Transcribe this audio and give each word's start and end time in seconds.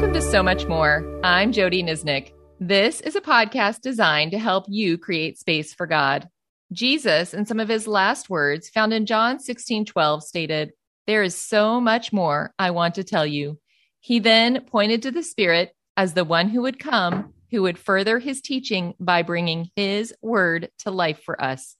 Welcome 0.00 0.14
to 0.14 0.22
So 0.22 0.42
Much 0.42 0.66
More. 0.66 1.20
I'm 1.22 1.52
Jody 1.52 1.82
Nisnik. 1.82 2.32
This 2.58 3.02
is 3.02 3.16
a 3.16 3.20
podcast 3.20 3.82
designed 3.82 4.30
to 4.30 4.38
help 4.38 4.64
you 4.66 4.96
create 4.96 5.38
space 5.38 5.74
for 5.74 5.86
God. 5.86 6.26
Jesus, 6.72 7.34
in 7.34 7.44
some 7.44 7.60
of 7.60 7.68
his 7.68 7.86
last 7.86 8.30
words, 8.30 8.70
found 8.70 8.94
in 8.94 9.04
John 9.04 9.38
16 9.38 9.84
12, 9.84 10.24
stated, 10.24 10.72
There 11.06 11.22
is 11.22 11.36
so 11.36 11.82
much 11.82 12.14
more 12.14 12.54
I 12.58 12.70
want 12.70 12.94
to 12.94 13.04
tell 13.04 13.26
you. 13.26 13.58
He 14.00 14.20
then 14.20 14.62
pointed 14.62 15.02
to 15.02 15.10
the 15.10 15.22
Spirit 15.22 15.76
as 15.98 16.14
the 16.14 16.24
one 16.24 16.48
who 16.48 16.62
would 16.62 16.78
come, 16.78 17.34
who 17.50 17.60
would 17.60 17.76
further 17.76 18.18
his 18.18 18.40
teaching 18.40 18.94
by 18.98 19.20
bringing 19.20 19.68
his 19.76 20.14
word 20.22 20.70
to 20.78 20.90
life 20.90 21.22
for 21.22 21.38
us. 21.44 21.76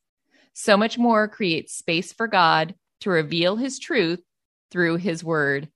So 0.53 0.77
much 0.77 0.99
more 0.99 1.27
creates 1.27 1.73
space 1.73 2.13
for 2.13 2.29
God 2.29 2.75
to 3.01 3.09
reveal 3.09 3.57
his 3.57 3.79
truth 3.79 4.21
through 4.71 4.99
his 4.99 5.25
word. 5.25 5.71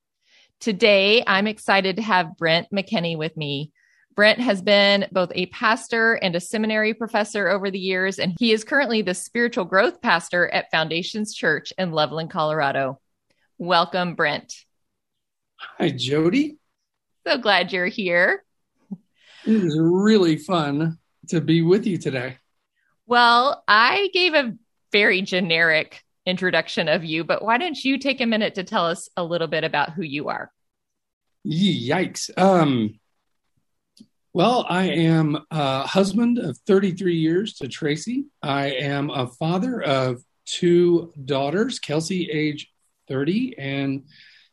Today, 0.61 1.23
I'm 1.27 1.47
excited 1.47 1.97
to 1.97 2.03
have 2.03 2.37
Brent 2.37 2.69
McKinney 2.71 3.19
with 3.19 3.37
me. 3.37 3.73
Brent 4.15 4.41
has 4.41 4.63
been 4.63 5.07
both 5.11 5.33
a 5.35 5.47
pastor 5.47 6.15
and 6.15 6.37
a 6.37 6.41
seminary 6.41 6.95
professor 6.95 7.49
over 7.49 7.71
the 7.71 7.79
years, 7.79 8.19
and 8.19 8.35
he 8.39 8.53
is 8.53 8.63
currently 8.63 9.03
the 9.03 9.15
spiritual 9.15 9.65
growth 9.65 10.01
pastor 10.01 10.49
at 10.49 10.71
Foundations 10.71 11.35
Church 11.35 11.73
in 11.77 11.91
Loveland, 11.91 12.31
Colorado. 12.31 13.01
Welcome, 13.59 14.15
Brent. 14.15 14.55
Hi, 15.57 15.91
Jody. 15.91 16.59
So 17.27 17.39
glad 17.39 17.73
you're 17.73 17.87
here. 17.87 18.45
It 19.45 19.65
is 19.65 19.79
really 19.79 20.37
fun 20.37 20.99
to 21.29 21.41
be 21.41 21.63
with 21.63 21.87
you 21.87 21.99
today. 21.99 22.39
Well, 23.07 23.65
I 23.67 24.11
gave 24.13 24.35
a 24.35 24.55
very 24.93 25.23
generic 25.23 26.04
introduction 26.27 26.89
of 26.89 27.05
you, 27.05 27.25
but 27.25 27.43
why 27.43 27.59
don't 27.59 27.83
you 27.83 27.99
take 27.99 28.21
a 28.21 28.27
minute 28.27 28.55
to 28.55 28.65
tell 28.65 28.87
us 28.87 29.09
a 29.17 29.25
little 29.25 29.47
bit 29.47 29.65
about 29.65 29.93
who 29.93 30.03
you 30.03 30.29
are? 30.29 30.51
Yikes. 31.47 32.31
Um, 32.39 32.99
well, 34.33 34.67
I 34.69 34.85
am 34.85 35.39
a 35.51 35.87
husband 35.87 36.39
of 36.39 36.59
33 36.67 37.17
years 37.17 37.55
to 37.55 37.69
Tracy. 37.69 38.25
I 38.43 38.71
am 38.71 39.11
a 39.11 39.27
father 39.27 39.81
of 39.81 40.23
two 40.47 41.13
daughters, 41.25 41.79
Kelsey, 41.79 42.31
age 42.31 42.71
30, 43.09 43.57
and 43.59 44.05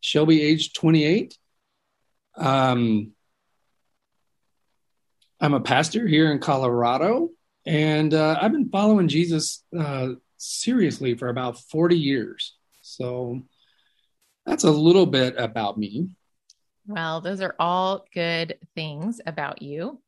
Shelby, 0.02 0.42
age 0.42 0.74
28. 0.74 1.38
Um, 2.38 3.14
I'm 5.40 5.54
a 5.54 5.62
pastor 5.62 6.08
here 6.08 6.32
in 6.32 6.40
Colorado, 6.40 7.30
and 7.66 8.14
uh, 8.14 8.38
I've 8.40 8.52
been 8.52 8.70
following 8.70 9.08
Jesus 9.08 9.64
uh, 9.78 10.10
seriously 10.42 11.16
for 11.16 11.30
about 11.30 11.60
40 11.60 11.98
years. 11.98 12.56
So 12.82 13.42
that's 14.46 14.64
a 14.64 14.72
little 14.72 15.06
bit 15.06 15.36
about 15.38 15.78
me. 15.78 16.10
Well, 16.88 17.22
those 17.22 17.42
are 17.42 17.56
all 17.60 18.06
good 18.14 18.58
things 18.76 19.22
about 19.26 19.62
you. 19.62 20.02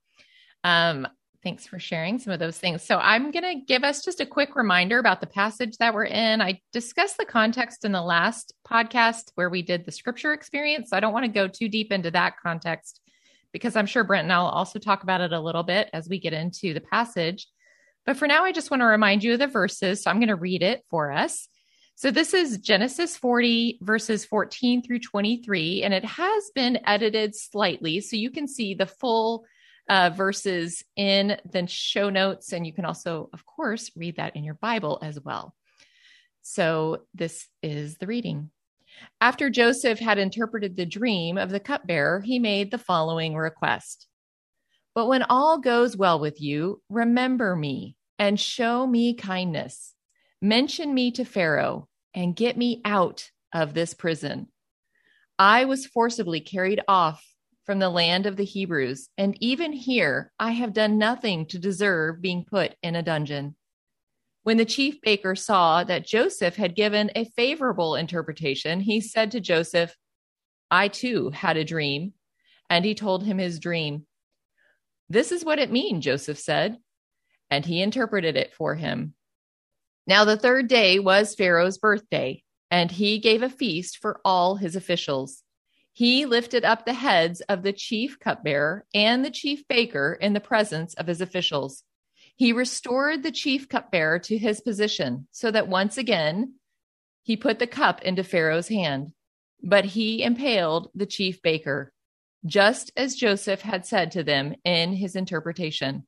Um, 0.63 1.07
thanks 1.43 1.67
for 1.67 1.77
sharing 1.77 2.17
some 2.17 2.33
of 2.33 2.39
those 2.39 2.57
things. 2.57 2.81
So, 2.81 2.97
I'm 2.97 3.31
going 3.31 3.43
to 3.43 3.65
give 3.65 3.83
us 3.83 4.03
just 4.03 4.21
a 4.21 4.25
quick 4.25 4.55
reminder 4.55 4.97
about 4.97 5.21
the 5.21 5.27
passage 5.27 5.77
that 5.77 5.93
we're 5.93 6.05
in. 6.05 6.41
I 6.41 6.61
discussed 6.71 7.17
the 7.17 7.25
context 7.25 7.85
in 7.85 7.91
the 7.91 8.01
last 8.01 8.53
podcast 8.67 9.31
where 9.35 9.49
we 9.49 9.61
did 9.61 9.85
the 9.85 9.91
scripture 9.91 10.33
experience. 10.33 10.89
So, 10.89 10.97
I 10.97 10.99
don't 10.99 11.13
want 11.13 11.25
to 11.25 11.31
go 11.31 11.47
too 11.47 11.69
deep 11.69 11.91
into 11.91 12.11
that 12.11 12.39
context 12.41 13.01
because 13.51 13.75
I'm 13.75 13.85
sure 13.85 14.03
Brent 14.03 14.23
and 14.23 14.33
I'll 14.33 14.47
also 14.47 14.79
talk 14.79 15.03
about 15.03 15.21
it 15.21 15.31
a 15.31 15.39
little 15.39 15.63
bit 15.63 15.89
as 15.93 16.09
we 16.09 16.19
get 16.19 16.33
into 16.33 16.73
the 16.73 16.81
passage. 16.81 17.47
But 18.05 18.17
for 18.17 18.27
now, 18.27 18.43
I 18.43 18.51
just 18.51 18.69
want 18.69 18.81
to 18.81 18.85
remind 18.85 19.23
you 19.23 19.33
of 19.33 19.39
the 19.39 19.47
verses. 19.47 20.03
So 20.03 20.11
I'm 20.11 20.19
going 20.19 20.27
to 20.27 20.35
read 20.35 20.61
it 20.61 20.83
for 20.89 21.11
us. 21.11 21.47
So 21.95 22.11
this 22.11 22.33
is 22.33 22.57
Genesis 22.57 23.15
40, 23.15 23.79
verses 23.81 24.25
14 24.25 24.81
through 24.81 24.99
23, 24.99 25.83
and 25.83 25.93
it 25.93 26.03
has 26.03 26.51
been 26.55 26.79
edited 26.85 27.35
slightly. 27.35 28.01
So 28.01 28.15
you 28.15 28.31
can 28.31 28.47
see 28.47 28.73
the 28.73 28.87
full 28.87 29.45
uh, 29.89 30.09
verses 30.09 30.83
in 30.95 31.37
the 31.51 31.67
show 31.67 32.09
notes. 32.09 32.51
And 32.51 32.65
you 32.65 32.73
can 32.73 32.85
also, 32.85 33.29
of 33.31 33.45
course, 33.45 33.91
read 33.95 34.15
that 34.17 34.35
in 34.35 34.43
your 34.43 34.55
Bible 34.55 34.99
as 35.01 35.19
well. 35.19 35.53
So 36.41 37.03
this 37.13 37.47
is 37.61 37.97
the 37.97 38.07
reading. 38.07 38.49
After 39.21 39.49
Joseph 39.49 39.99
had 39.99 40.17
interpreted 40.17 40.75
the 40.75 40.85
dream 40.85 41.37
of 41.37 41.49
the 41.49 41.59
cupbearer, 41.59 42.21
he 42.21 42.39
made 42.39 42.71
the 42.71 42.77
following 42.77 43.35
request 43.35 44.07
but 44.95 45.07
when 45.07 45.23
all 45.23 45.57
goes 45.57 45.97
well 45.97 46.19
with 46.19 46.41
you, 46.41 46.81
remember 46.89 47.55
me 47.55 47.95
and 48.19 48.39
show 48.39 48.85
me 48.85 49.13
kindness. 49.13 49.93
Mention 50.41 50.93
me 50.93 51.11
to 51.11 51.25
Pharaoh 51.25 51.87
and 52.13 52.35
get 52.35 52.57
me 52.57 52.81
out 52.85 53.29
of 53.53 53.73
this 53.73 53.93
prison. 53.93 54.47
I 55.39 55.65
was 55.65 55.87
forcibly 55.87 56.41
carried 56.41 56.81
off 56.87 57.25
from 57.65 57.79
the 57.79 57.89
land 57.89 58.25
of 58.25 58.35
the 58.35 58.43
Hebrews, 58.43 59.09
and 59.17 59.37
even 59.41 59.71
here 59.71 60.31
I 60.37 60.51
have 60.51 60.73
done 60.73 60.97
nothing 60.97 61.45
to 61.47 61.59
deserve 61.59 62.21
being 62.21 62.45
put 62.45 62.75
in 62.83 62.95
a 62.95 63.01
dungeon. 63.03 63.55
When 64.43 64.57
the 64.57 64.65
chief 64.65 64.99
baker 65.01 65.35
saw 65.35 65.85
that 65.85 66.05
Joseph 66.05 66.57
had 66.57 66.75
given 66.75 67.09
a 67.15 67.25
favorable 67.37 67.95
interpretation, 67.95 68.81
he 68.81 68.99
said 68.99 69.31
to 69.31 69.39
Joseph, 69.39 69.95
I 70.69 70.89
too 70.89 71.29
had 71.29 71.55
a 71.55 71.63
dream. 71.63 72.13
And 72.69 72.83
he 72.83 72.95
told 72.95 73.23
him 73.23 73.37
his 73.37 73.59
dream. 73.59 74.05
This 75.09 75.31
is 75.31 75.45
what 75.45 75.59
it 75.59 75.71
means, 75.71 76.05
Joseph 76.05 76.39
said. 76.39 76.77
And 77.49 77.65
he 77.65 77.81
interpreted 77.81 78.35
it 78.35 78.53
for 78.53 78.75
him. 78.75 79.13
Now, 80.07 80.25
the 80.25 80.37
third 80.37 80.67
day 80.67 80.99
was 80.99 81.35
Pharaoh's 81.35 81.77
birthday, 81.77 82.43
and 82.71 82.91
he 82.91 83.19
gave 83.19 83.43
a 83.43 83.49
feast 83.49 83.99
for 83.99 84.19
all 84.25 84.55
his 84.55 84.75
officials. 84.75 85.43
He 85.93 86.25
lifted 86.25 86.65
up 86.65 86.85
the 86.85 86.93
heads 86.93 87.41
of 87.41 87.61
the 87.61 87.71
chief 87.71 88.19
cupbearer 88.19 88.85
and 88.93 89.23
the 89.23 89.31
chief 89.31 89.67
baker 89.67 90.17
in 90.19 90.33
the 90.33 90.39
presence 90.39 90.95
of 90.95 91.07
his 91.07 91.21
officials. 91.21 91.83
He 92.35 92.51
restored 92.51 93.21
the 93.21 93.31
chief 93.31 93.69
cupbearer 93.69 94.17
to 94.19 94.37
his 94.37 94.59
position 94.59 95.27
so 95.31 95.51
that 95.51 95.67
once 95.67 95.97
again 95.97 96.55
he 97.21 97.37
put 97.37 97.59
the 97.59 97.67
cup 97.67 98.01
into 98.01 98.23
Pharaoh's 98.23 98.67
hand. 98.69 99.13
But 99.61 99.85
he 99.85 100.23
impaled 100.23 100.89
the 100.95 101.05
chief 101.05 101.41
baker 101.41 101.93
just 102.45 102.91
as 102.97 103.15
Joseph 103.15 103.61
had 103.61 103.85
said 103.85 104.11
to 104.11 104.23
them 104.23 104.55
in 104.65 104.93
his 104.93 105.15
interpretation. 105.15 106.05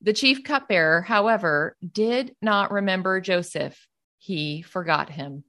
The 0.00 0.12
chief 0.12 0.42
cupbearer, 0.42 1.02
however, 1.02 1.76
did 1.92 2.34
not 2.42 2.72
remember 2.72 3.20
Joseph. 3.20 3.86
He 4.18 4.62
forgot 4.62 5.10
him. 5.10 5.44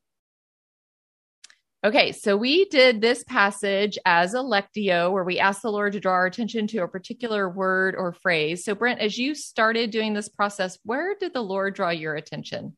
Okay, 1.86 2.14
so 2.14 2.38
we 2.38 2.66
did 2.66 3.02
this 3.02 3.26
passage 3.26 3.98
as 4.06 4.34
a 4.34 4.38
lectio 4.38 5.12
where 5.12 5.24
we 5.24 5.40
asked 5.40 5.64
the 5.64 5.72
Lord 5.72 5.94
to 5.94 6.00
draw 6.00 6.14
our 6.14 6.26
attention 6.26 6.66
to 6.68 6.84
a 6.84 6.88
particular 6.88 7.50
word 7.50 7.96
or 7.98 8.14
phrase. 8.14 8.64
So, 8.64 8.74
Brent, 8.74 9.02
as 9.02 9.18
you 9.18 9.36
started 9.36 9.92
doing 9.92 10.14
this 10.14 10.30
process, 10.30 10.80
where 10.86 11.16
did 11.20 11.34
the 11.34 11.42
Lord 11.42 11.76
draw 11.76 11.90
your 11.90 12.16
attention? 12.16 12.78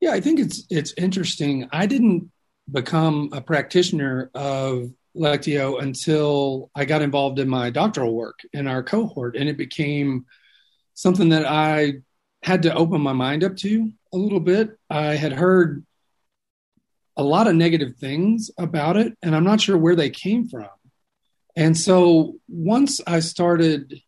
Yeah, 0.00 0.12
I 0.12 0.20
think 0.20 0.38
it's 0.38 0.64
it's 0.70 0.94
interesting. 0.96 1.68
I 1.72 1.86
didn't 1.86 2.30
become 2.70 3.30
a 3.32 3.40
practitioner 3.40 4.30
of 4.34 4.92
Lectio 5.16 5.82
until 5.82 6.70
I 6.74 6.84
got 6.84 7.02
involved 7.02 7.38
in 7.38 7.48
my 7.48 7.70
doctoral 7.70 8.14
work 8.14 8.40
in 8.52 8.66
our 8.66 8.82
cohort, 8.82 9.36
and 9.36 9.48
it 9.48 9.56
became 9.56 10.26
something 10.94 11.30
that 11.30 11.46
I 11.46 11.94
had 12.42 12.62
to 12.62 12.74
open 12.74 13.00
my 13.00 13.12
mind 13.12 13.44
up 13.44 13.56
to 13.58 13.90
a 14.12 14.16
little 14.16 14.40
bit. 14.40 14.76
I 14.90 15.14
had 15.14 15.32
heard 15.32 15.84
a 17.16 17.22
lot 17.22 17.46
of 17.46 17.54
negative 17.54 17.96
things 17.96 18.50
about 18.58 18.96
it, 18.96 19.16
and 19.22 19.36
I'm 19.36 19.44
not 19.44 19.60
sure 19.60 19.76
where 19.76 19.96
they 19.96 20.10
came 20.10 20.48
from. 20.48 20.68
And 21.56 21.76
so 21.76 22.36
once 22.48 23.00
I 23.06 23.20
started 23.20 24.00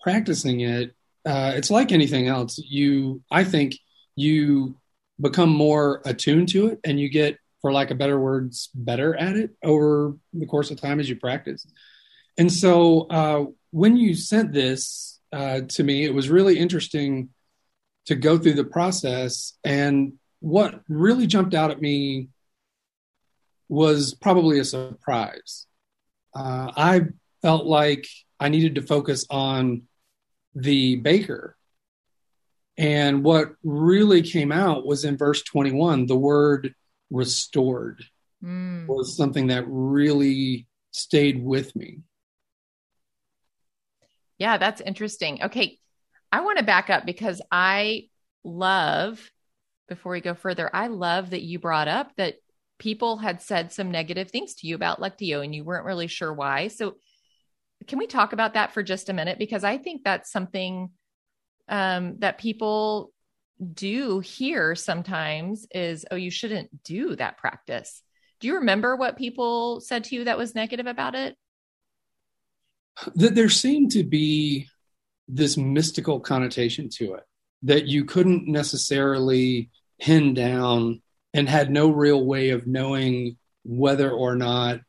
practicing 0.00 0.60
it, 0.60 0.94
uh, 1.26 1.52
it's 1.54 1.70
like 1.70 1.92
anything 1.92 2.26
else. 2.26 2.58
You, 2.58 3.22
I 3.30 3.44
think, 3.44 3.76
you 4.16 4.76
become 5.20 5.50
more 5.50 6.00
attuned 6.04 6.48
to 6.50 6.68
it, 6.68 6.80
and 6.84 6.98
you 6.98 7.08
get 7.10 7.38
for 7.60 7.72
lack 7.72 7.90
of 7.90 7.98
better 7.98 8.18
words, 8.18 8.70
better 8.74 9.14
at 9.16 9.36
it 9.36 9.50
over 9.64 10.16
the 10.32 10.46
course 10.46 10.70
of 10.70 10.80
time 10.80 11.00
as 11.00 11.08
you 11.08 11.16
practice. 11.16 11.66
And 12.36 12.52
so 12.52 13.02
uh, 13.08 13.44
when 13.70 13.96
you 13.96 14.14
sent 14.14 14.52
this 14.52 15.18
uh, 15.32 15.62
to 15.68 15.82
me, 15.82 16.04
it 16.04 16.14
was 16.14 16.30
really 16.30 16.58
interesting 16.58 17.30
to 18.06 18.14
go 18.14 18.38
through 18.38 18.54
the 18.54 18.64
process. 18.64 19.54
And 19.64 20.14
what 20.40 20.80
really 20.88 21.26
jumped 21.26 21.54
out 21.54 21.70
at 21.70 21.80
me 21.80 22.28
was 23.68 24.14
probably 24.14 24.58
a 24.58 24.64
surprise. 24.64 25.66
Uh, 26.34 26.72
I 26.76 27.00
felt 27.42 27.66
like 27.66 28.06
I 28.40 28.48
needed 28.48 28.76
to 28.76 28.82
focus 28.82 29.26
on 29.28 29.82
the 30.54 30.96
baker. 30.96 31.56
And 32.76 33.24
what 33.24 33.54
really 33.64 34.22
came 34.22 34.52
out 34.52 34.86
was 34.86 35.04
in 35.04 35.16
verse 35.16 35.42
21, 35.42 36.06
the 36.06 36.16
word 36.16 36.74
restored 37.10 38.04
mm. 38.42 38.86
was 38.86 39.16
something 39.16 39.48
that 39.48 39.64
really 39.66 40.66
stayed 40.90 41.42
with 41.42 41.74
me. 41.74 42.00
Yeah, 44.38 44.58
that's 44.58 44.80
interesting. 44.80 45.42
Okay. 45.42 45.78
I 46.30 46.42
want 46.42 46.58
to 46.58 46.64
back 46.64 46.90
up 46.90 47.04
because 47.06 47.40
I 47.50 48.08
love, 48.44 49.30
before 49.88 50.12
we 50.12 50.20
go 50.20 50.34
further, 50.34 50.70
I 50.72 50.88
love 50.88 51.30
that 51.30 51.42
you 51.42 51.58
brought 51.58 51.88
up 51.88 52.14
that 52.16 52.36
people 52.78 53.16
had 53.16 53.42
said 53.42 53.72
some 53.72 53.90
negative 53.90 54.30
things 54.30 54.54
to 54.56 54.66
you 54.66 54.74
about 54.74 55.00
Lectio 55.00 55.42
and 55.42 55.54
you 55.54 55.64
weren't 55.64 55.86
really 55.86 56.06
sure 56.06 56.32
why. 56.32 56.68
So, 56.68 56.96
can 57.86 57.98
we 57.98 58.06
talk 58.06 58.32
about 58.32 58.54
that 58.54 58.72
for 58.72 58.82
just 58.82 59.08
a 59.08 59.12
minute? 59.12 59.38
Because 59.38 59.62
I 59.62 59.78
think 59.78 60.02
that's 60.02 60.32
something 60.32 60.90
um, 61.68 62.16
that 62.18 62.38
people 62.38 63.12
do 63.74 64.20
hear 64.20 64.74
sometimes 64.74 65.66
is, 65.70 66.04
oh, 66.10 66.16
you 66.16 66.30
shouldn't 66.30 66.82
do 66.84 67.16
that 67.16 67.38
practice. 67.38 68.02
Do 68.40 68.46
you 68.46 68.56
remember 68.56 68.96
what 68.96 69.18
people 69.18 69.80
said 69.80 70.04
to 70.04 70.14
you 70.14 70.24
that 70.24 70.38
was 70.38 70.54
negative 70.54 70.86
about 70.86 71.14
it? 71.14 71.36
That 73.14 73.34
there 73.34 73.48
seemed 73.48 73.92
to 73.92 74.04
be 74.04 74.68
this 75.26 75.56
mystical 75.56 76.20
connotation 76.20 76.88
to 76.88 77.14
it 77.14 77.24
that 77.62 77.86
you 77.86 78.04
couldn't 78.04 78.46
necessarily 78.46 79.70
pin 80.00 80.34
down 80.34 81.02
and 81.34 81.48
had 81.48 81.70
no 81.70 81.90
real 81.90 82.24
way 82.24 82.50
of 82.50 82.66
knowing 82.66 83.36
whether 83.64 84.10
or 84.10 84.36
not 84.36 84.80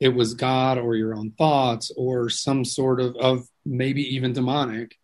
it 0.00 0.08
was 0.08 0.34
God 0.34 0.78
or 0.78 0.96
your 0.96 1.14
own 1.14 1.32
thoughts 1.32 1.92
or 1.96 2.28
some 2.28 2.64
sort 2.64 3.00
of, 3.00 3.16
of 3.16 3.46
maybe 3.64 4.14
even 4.14 4.32
demonic. 4.32 4.96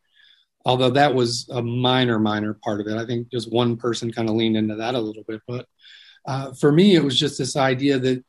Although 0.68 0.90
that 0.90 1.14
was 1.14 1.48
a 1.48 1.62
minor, 1.62 2.18
minor 2.18 2.52
part 2.52 2.82
of 2.82 2.86
it. 2.88 2.98
I 2.98 3.06
think 3.06 3.30
just 3.30 3.50
one 3.50 3.78
person 3.78 4.12
kind 4.12 4.28
of 4.28 4.34
leaned 4.34 4.54
into 4.54 4.76
that 4.76 4.94
a 4.94 5.00
little 5.00 5.24
bit. 5.26 5.40
But 5.48 5.66
uh, 6.26 6.52
for 6.52 6.70
me, 6.70 6.94
it 6.94 7.02
was 7.02 7.18
just 7.18 7.38
this 7.38 7.56
idea 7.56 7.98
that 7.98 8.22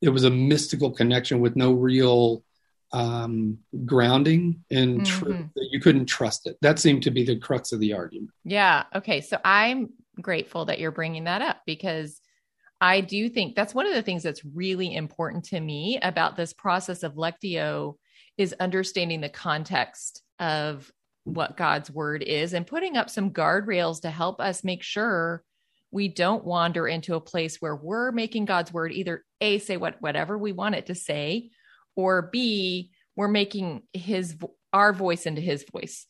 it 0.00 0.10
was 0.10 0.22
a 0.22 0.30
mystical 0.30 0.92
connection 0.92 1.40
with 1.40 1.56
no 1.56 1.72
real 1.72 2.44
um, 2.92 3.58
grounding 3.84 4.64
in 4.70 5.00
mm-hmm. 5.00 5.42
you 5.56 5.80
couldn't 5.80 6.06
trust 6.06 6.46
it. 6.46 6.56
That 6.62 6.78
seemed 6.78 7.02
to 7.02 7.10
be 7.10 7.24
the 7.24 7.36
crux 7.36 7.72
of 7.72 7.80
the 7.80 7.94
argument. 7.94 8.30
Yeah. 8.44 8.84
Okay. 8.94 9.20
So 9.20 9.38
I'm 9.44 9.90
grateful 10.20 10.66
that 10.66 10.78
you're 10.78 10.92
bringing 10.92 11.24
that 11.24 11.42
up 11.42 11.62
because 11.66 12.20
I 12.80 13.00
do 13.00 13.28
think 13.28 13.56
that's 13.56 13.74
one 13.74 13.88
of 13.88 13.94
the 13.94 14.02
things 14.02 14.22
that's 14.22 14.44
really 14.44 14.94
important 14.94 15.46
to 15.46 15.58
me 15.58 15.98
about 16.00 16.36
this 16.36 16.52
process 16.52 17.02
of 17.02 17.14
Lectio 17.14 17.96
is 18.38 18.54
understanding 18.60 19.20
the 19.20 19.28
context 19.28 20.22
of 20.38 20.92
what 21.26 21.56
God's 21.56 21.90
word 21.90 22.22
is 22.22 22.52
and 22.52 22.66
putting 22.66 22.96
up 22.96 23.10
some 23.10 23.32
guardrails 23.32 24.02
to 24.02 24.10
help 24.10 24.40
us 24.40 24.62
make 24.62 24.84
sure 24.84 25.42
we 25.90 26.06
don't 26.06 26.44
wander 26.44 26.86
into 26.86 27.16
a 27.16 27.20
place 27.20 27.56
where 27.60 27.74
we're 27.74 28.12
making 28.12 28.44
God's 28.44 28.72
word 28.72 28.92
either 28.92 29.24
A, 29.40 29.58
say 29.58 29.76
what 29.76 29.96
whatever 30.00 30.38
we 30.38 30.52
want 30.52 30.76
it 30.76 30.86
to 30.86 30.94
say, 30.94 31.50
or 31.96 32.30
B, 32.32 32.92
we're 33.16 33.28
making 33.28 33.82
his 33.92 34.36
our 34.72 34.92
voice 34.92 35.26
into 35.26 35.40
his 35.40 35.64
voice. 35.72 36.06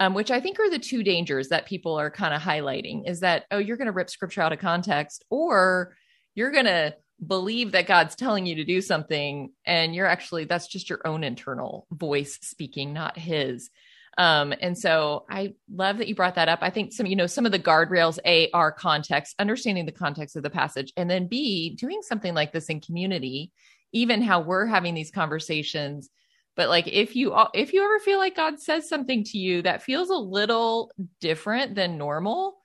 Um, 0.00 0.14
which 0.14 0.30
I 0.30 0.40
think 0.40 0.60
are 0.60 0.70
the 0.70 0.78
two 0.78 1.02
dangers 1.02 1.48
that 1.48 1.66
people 1.66 1.98
are 1.98 2.10
kind 2.10 2.32
of 2.32 2.40
highlighting 2.40 3.08
is 3.08 3.20
that, 3.20 3.46
oh, 3.50 3.58
you're 3.58 3.76
going 3.76 3.86
to 3.86 3.92
rip 3.92 4.10
scripture 4.10 4.42
out 4.42 4.52
of 4.52 4.60
context, 4.60 5.24
or 5.28 5.96
you're 6.36 6.52
going 6.52 6.66
to 6.66 6.94
believe 7.26 7.72
that 7.72 7.88
God's 7.88 8.14
telling 8.14 8.46
you 8.46 8.56
to 8.56 8.64
do 8.64 8.80
something, 8.80 9.50
and 9.64 9.94
you're 9.96 10.06
actually, 10.06 10.44
that's 10.44 10.68
just 10.68 10.88
your 10.88 11.04
own 11.04 11.24
internal 11.24 11.88
voice 11.90 12.38
speaking, 12.42 12.92
not 12.92 13.18
his. 13.18 13.70
Um, 14.18 14.52
and 14.60 14.76
so 14.76 15.24
I 15.30 15.54
love 15.72 15.98
that 15.98 16.08
you 16.08 16.14
brought 16.14 16.34
that 16.34 16.48
up. 16.48 16.58
I 16.60 16.70
think 16.70 16.92
some, 16.92 17.06
you 17.06 17.16
know, 17.16 17.28
some 17.28 17.46
of 17.46 17.52
the 17.52 17.58
guardrails, 17.58 18.18
A, 18.26 18.50
are 18.50 18.72
context, 18.72 19.36
understanding 19.38 19.86
the 19.86 19.92
context 19.92 20.34
of 20.34 20.42
the 20.42 20.50
passage, 20.50 20.92
and 20.96 21.08
then 21.08 21.28
B, 21.28 21.76
doing 21.76 22.02
something 22.02 22.34
like 22.34 22.52
this 22.52 22.66
in 22.66 22.80
community 22.80 23.52
even 23.92 24.22
how 24.22 24.40
we're 24.40 24.66
having 24.66 24.94
these 24.94 25.10
conversations 25.10 26.10
but 26.56 26.68
like 26.68 26.88
if 26.88 27.14
you 27.16 27.34
if 27.54 27.72
you 27.72 27.82
ever 27.84 27.98
feel 28.00 28.18
like 28.18 28.36
god 28.36 28.60
says 28.60 28.88
something 28.88 29.24
to 29.24 29.38
you 29.38 29.62
that 29.62 29.82
feels 29.82 30.10
a 30.10 30.14
little 30.14 30.90
different 31.20 31.74
than 31.74 31.98
normal 31.98 32.58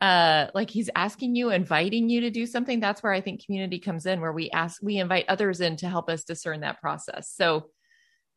uh 0.00 0.46
like 0.54 0.70
he's 0.70 0.90
asking 0.94 1.34
you 1.34 1.50
inviting 1.50 2.08
you 2.08 2.20
to 2.20 2.30
do 2.30 2.46
something 2.46 2.80
that's 2.80 3.02
where 3.02 3.12
i 3.12 3.20
think 3.20 3.44
community 3.44 3.78
comes 3.78 4.06
in 4.06 4.20
where 4.20 4.32
we 4.32 4.50
ask 4.50 4.82
we 4.82 4.98
invite 4.98 5.24
others 5.28 5.60
in 5.60 5.76
to 5.76 5.88
help 5.88 6.08
us 6.08 6.24
discern 6.24 6.60
that 6.60 6.80
process 6.80 7.32
so 7.34 7.66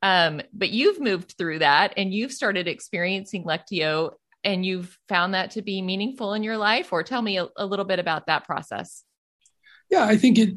um 0.02 0.42
but 0.54 0.70
you've 0.70 1.00
moved 1.00 1.36
through 1.38 1.60
that 1.60 1.94
and 1.98 2.14
you've 2.14 2.32
started 2.32 2.68
experiencing 2.68 3.44
lectio 3.44 4.12
and 4.44 4.66
you've 4.66 4.98
found 5.08 5.34
that 5.34 5.52
to 5.52 5.62
be 5.62 5.82
meaningful 5.82 6.34
in 6.34 6.44
your 6.44 6.58
life 6.58 6.92
or 6.92 7.04
tell 7.04 7.22
me 7.22 7.38
a, 7.38 7.48
a 7.58 7.66
little 7.66 7.86
bit 7.86 8.00
about 8.00 8.28
that 8.28 8.46
process 8.46 9.04
yeah 9.90 10.06
i 10.06 10.18
think 10.18 10.38
it 10.38 10.56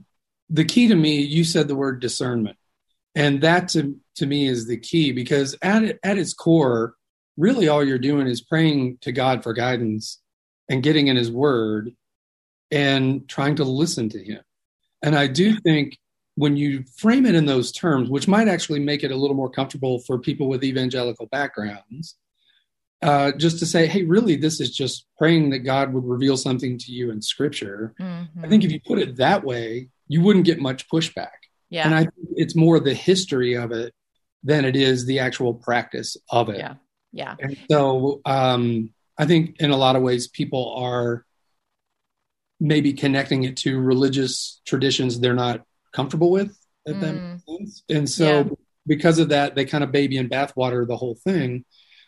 the 0.50 0.64
key 0.64 0.88
to 0.88 0.94
me, 0.94 1.20
you 1.20 1.44
said 1.44 1.68
the 1.68 1.74
word 1.74 2.00
discernment. 2.00 2.56
And 3.14 3.40
that 3.42 3.68
to, 3.70 3.96
to 4.16 4.26
me 4.26 4.46
is 4.46 4.66
the 4.66 4.76
key 4.76 5.12
because 5.12 5.56
at, 5.62 5.98
at 6.02 6.18
its 6.18 6.34
core, 6.34 6.94
really 7.36 7.68
all 7.68 7.84
you're 7.84 7.98
doing 7.98 8.26
is 8.26 8.40
praying 8.40 8.98
to 9.02 9.12
God 9.12 9.42
for 9.42 9.52
guidance 9.52 10.20
and 10.68 10.82
getting 10.82 11.08
in 11.08 11.16
his 11.16 11.30
word 11.30 11.92
and 12.70 13.28
trying 13.28 13.56
to 13.56 13.64
listen 13.64 14.08
to 14.10 14.22
him. 14.22 14.40
And 15.02 15.14
I 15.14 15.26
do 15.26 15.56
think 15.56 15.98
when 16.36 16.56
you 16.56 16.84
frame 16.96 17.26
it 17.26 17.34
in 17.34 17.46
those 17.46 17.70
terms, 17.70 18.08
which 18.08 18.26
might 18.26 18.48
actually 18.48 18.80
make 18.80 19.04
it 19.04 19.10
a 19.10 19.16
little 19.16 19.36
more 19.36 19.50
comfortable 19.50 20.00
for 20.00 20.18
people 20.18 20.48
with 20.48 20.64
evangelical 20.64 21.26
backgrounds, 21.26 22.16
uh, 23.02 23.32
just 23.32 23.58
to 23.58 23.66
say, 23.66 23.86
hey, 23.86 24.02
really, 24.02 24.34
this 24.34 24.60
is 24.60 24.74
just 24.74 25.06
praying 25.18 25.50
that 25.50 25.60
God 25.60 25.92
would 25.92 26.04
reveal 26.04 26.36
something 26.36 26.78
to 26.78 26.92
you 26.92 27.10
in 27.10 27.20
scripture. 27.22 27.94
Mm-hmm. 28.00 28.44
I 28.44 28.48
think 28.48 28.64
if 28.64 28.72
you 28.72 28.80
put 28.80 28.98
it 28.98 29.16
that 29.16 29.44
way, 29.44 29.88
you 30.08 30.22
wouldn't 30.22 30.46
get 30.46 30.58
much 30.60 30.88
pushback. 30.88 31.28
Yeah. 31.70 31.86
And 31.86 31.94
I 31.94 32.00
think 32.00 32.28
it's 32.36 32.56
more 32.56 32.80
the 32.80 32.94
history 32.94 33.54
of 33.54 33.72
it 33.72 33.94
than 34.42 34.64
it 34.64 34.76
is 34.76 35.06
the 35.06 35.20
actual 35.20 35.54
practice 35.54 36.16
of 36.30 36.48
it. 36.48 36.58
Yeah. 36.58 36.74
Yeah. 37.12 37.36
And 37.38 37.56
so 37.70 38.20
um, 38.24 38.92
I 39.16 39.26
think 39.26 39.56
in 39.60 39.70
a 39.70 39.76
lot 39.76 39.96
of 39.96 40.02
ways 40.02 40.26
people 40.26 40.74
are 40.76 41.24
maybe 42.60 42.92
connecting 42.92 43.44
it 43.44 43.56
to 43.58 43.80
religious 43.80 44.60
traditions 44.64 45.20
they're 45.20 45.34
not 45.34 45.62
comfortable 45.94 46.30
with, 46.30 46.56
if 46.84 46.96
mm. 46.96 47.00
that 47.00 47.12
makes 47.14 47.44
sense. 47.46 47.82
And 47.88 48.10
so 48.10 48.26
yeah. 48.26 48.50
because 48.86 49.18
of 49.18 49.30
that, 49.30 49.54
they 49.54 49.64
kind 49.64 49.84
of 49.84 49.92
baby 49.92 50.18
in 50.18 50.28
bathwater 50.28 50.86
the 50.86 50.96
whole 50.96 51.16
thing. 51.24 51.64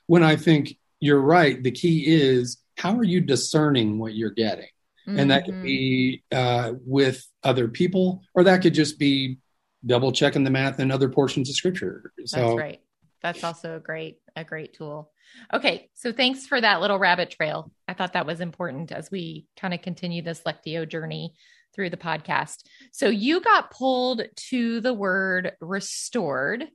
When 0.07 0.23
I 0.23 0.37
think 0.37 0.77
you're 1.01 1.21
right, 1.21 1.63
the 1.63 1.71
key 1.71 2.05
is 2.07 2.63
how 2.77 2.97
are 2.99 3.05
you 3.05 3.21
discerning 3.21 3.99
what 3.99 4.15
you're 4.15 4.31
getting? 4.31 4.69
Mm-hmm. 5.09 5.19
And 5.19 5.31
that 5.31 5.45
could 5.45 5.63
be 5.63 6.25
uh, 6.33 6.73
with 6.85 7.25
other 7.43 7.69
people, 7.69 8.23
or 8.35 8.45
that 8.45 8.63
could 8.63 8.75
just 8.75 8.99
be 8.99 9.39
double 9.85 10.11
checking 10.11 10.43
the 10.43 10.51
math 10.51 10.81
in 10.81 10.91
other 10.91 11.09
portions 11.09 11.49
of 11.49 11.55
scripture. 11.55 12.13
So, 12.25 12.41
That's 12.41 12.59
right. 12.59 12.81
That's 13.23 13.45
also 13.45 13.77
a 13.77 13.81
great 13.81 14.19
a 14.37 14.45
great 14.45 14.75
tool. 14.75 15.11
Okay, 15.53 15.91
so 15.95 16.13
thanks 16.13 16.47
for 16.47 16.61
that 16.61 16.81
little 16.81 16.99
rabbit 16.99 17.31
trail. 17.31 17.73
I 17.89 17.95
thought 17.95 18.13
that 18.13 18.27
was 18.27 18.41
important 18.41 18.93
as 18.93 19.11
we 19.11 19.47
kind 19.57 19.75
of 19.75 19.83
continue 19.83 20.23
this 20.23 20.43
Lectio 20.43 20.89
journey 20.89 21.35
through 21.77 21.91
the 21.91 21.97
podcast. 21.97 22.65
So 22.91 23.09
you 23.09 23.41
got 23.41 23.71
pulled 23.71 24.23
to 24.49 24.81
the 24.81 24.95
word 24.95 25.53
restored. 25.61 26.67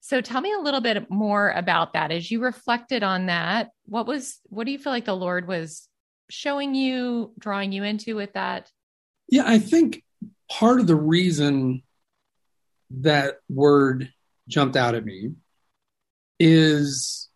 So 0.00 0.20
tell 0.20 0.40
me 0.40 0.52
a 0.52 0.60
little 0.60 0.80
bit 0.80 1.10
more 1.10 1.50
about 1.50 1.92
that 1.94 2.12
as 2.12 2.30
you 2.30 2.40
reflected 2.40 3.02
on 3.02 3.26
that. 3.26 3.70
What 3.86 4.06
was 4.06 4.38
what 4.44 4.64
do 4.64 4.72
you 4.72 4.78
feel 4.78 4.92
like 4.92 5.04
the 5.04 5.16
Lord 5.16 5.48
was 5.48 5.88
showing 6.30 6.74
you, 6.74 7.32
drawing 7.38 7.72
you 7.72 7.82
into 7.82 8.14
with 8.14 8.32
that? 8.34 8.70
Yeah, 9.28 9.42
I 9.44 9.58
think 9.58 10.04
part 10.48 10.78
of 10.78 10.86
the 10.86 10.96
reason 10.96 11.82
that 12.90 13.38
word 13.48 14.12
jumped 14.48 14.76
out 14.76 14.94
at 14.94 15.04
me 15.04 15.32
is 16.38 17.28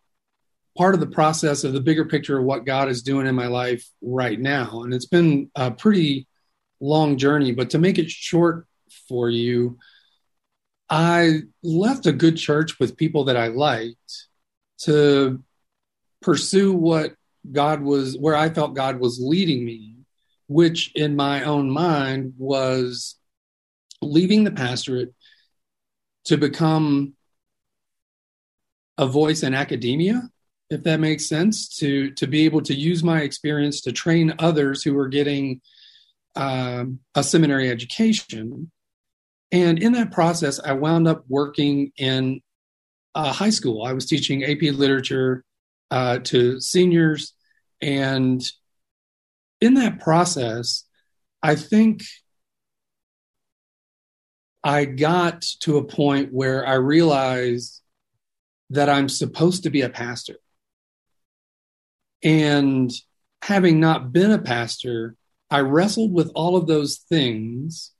part 0.77 0.93
of 0.93 1.01
the 1.01 1.07
process 1.07 1.63
of 1.63 1.73
the 1.73 1.81
bigger 1.81 2.05
picture 2.05 2.39
of 2.39 2.45
what 2.45 2.65
God 2.65 2.87
is 2.87 3.01
doing 3.01 3.27
in 3.27 3.35
my 3.35 3.47
life 3.47 3.85
right 4.01 4.39
now. 4.39 4.83
And 4.83 4.93
it's 4.93 5.07
been 5.07 5.51
a 5.55 5.71
pretty 5.71 6.27
long 6.81 7.17
journey, 7.17 7.51
but 7.53 7.69
to 7.69 7.79
make 7.79 7.97
it 7.97 8.09
short 8.09 8.67
for 9.07 9.29
you, 9.29 9.77
I 10.89 11.43
left 11.63 12.05
a 12.05 12.11
good 12.11 12.35
church 12.35 12.79
with 12.79 12.97
people 12.97 13.25
that 13.25 13.37
I 13.37 13.47
liked 13.47 14.27
to 14.79 15.41
pursue 16.21 16.73
what 16.73 17.13
God 17.49 17.81
was 17.81 18.17
where 18.17 18.35
I 18.35 18.49
felt 18.49 18.75
God 18.75 18.99
was 18.99 19.19
leading 19.21 19.63
me, 19.63 19.95
which 20.47 20.91
in 20.95 21.15
my 21.15 21.43
own 21.43 21.69
mind 21.69 22.33
was 22.37 23.15
leaving 24.01 24.43
the 24.43 24.51
pastorate 24.51 25.13
to 26.25 26.37
become 26.37 27.13
a 28.97 29.07
voice 29.07 29.43
in 29.43 29.53
academia 29.53 30.29
if 30.71 30.83
that 30.83 30.99
makes 30.99 31.27
sense 31.27 31.67
to 31.67 32.11
to 32.11 32.25
be 32.25 32.45
able 32.45 32.61
to 32.61 32.73
use 32.73 33.03
my 33.03 33.21
experience 33.21 33.81
to 33.81 33.91
train 33.91 34.33
others 34.39 34.81
who 34.81 34.97
are 34.97 35.09
getting 35.09 35.61
um, 36.35 36.99
a 37.15 37.23
seminary 37.23 37.69
education 37.69 38.71
and 39.51 39.81
in 39.81 39.93
that 39.93 40.11
process 40.11 40.59
i 40.59 40.71
wound 40.71 41.07
up 41.07 41.23
working 41.27 41.91
in 41.97 42.41
a 43.15 43.31
high 43.31 43.49
school 43.49 43.83
i 43.83 43.93
was 43.93 44.05
teaching 44.05 44.43
ap 44.43 44.61
literature 44.61 45.43
uh, 45.91 46.19
to 46.19 46.59
seniors. 46.59 47.33
And 47.81 48.41
in 49.59 49.75
that 49.75 49.99
process, 49.99 50.85
I 51.43 51.55
think 51.55 52.03
I 54.63 54.85
got 54.85 55.41
to 55.61 55.77
a 55.77 55.83
point 55.83 56.31
where 56.31 56.65
I 56.65 56.75
realized 56.75 57.81
that 58.69 58.89
I'm 58.89 59.09
supposed 59.09 59.63
to 59.63 59.69
be 59.69 59.81
a 59.81 59.89
pastor. 59.89 60.37
And 62.23 62.91
having 63.41 63.79
not 63.79 64.13
been 64.13 64.31
a 64.31 64.39
pastor, 64.39 65.15
I 65.51 65.59
wrestled 65.59 66.13
with 66.13 66.31
all 66.33 66.55
of 66.55 66.65
those 66.65 66.97
things 67.09 67.91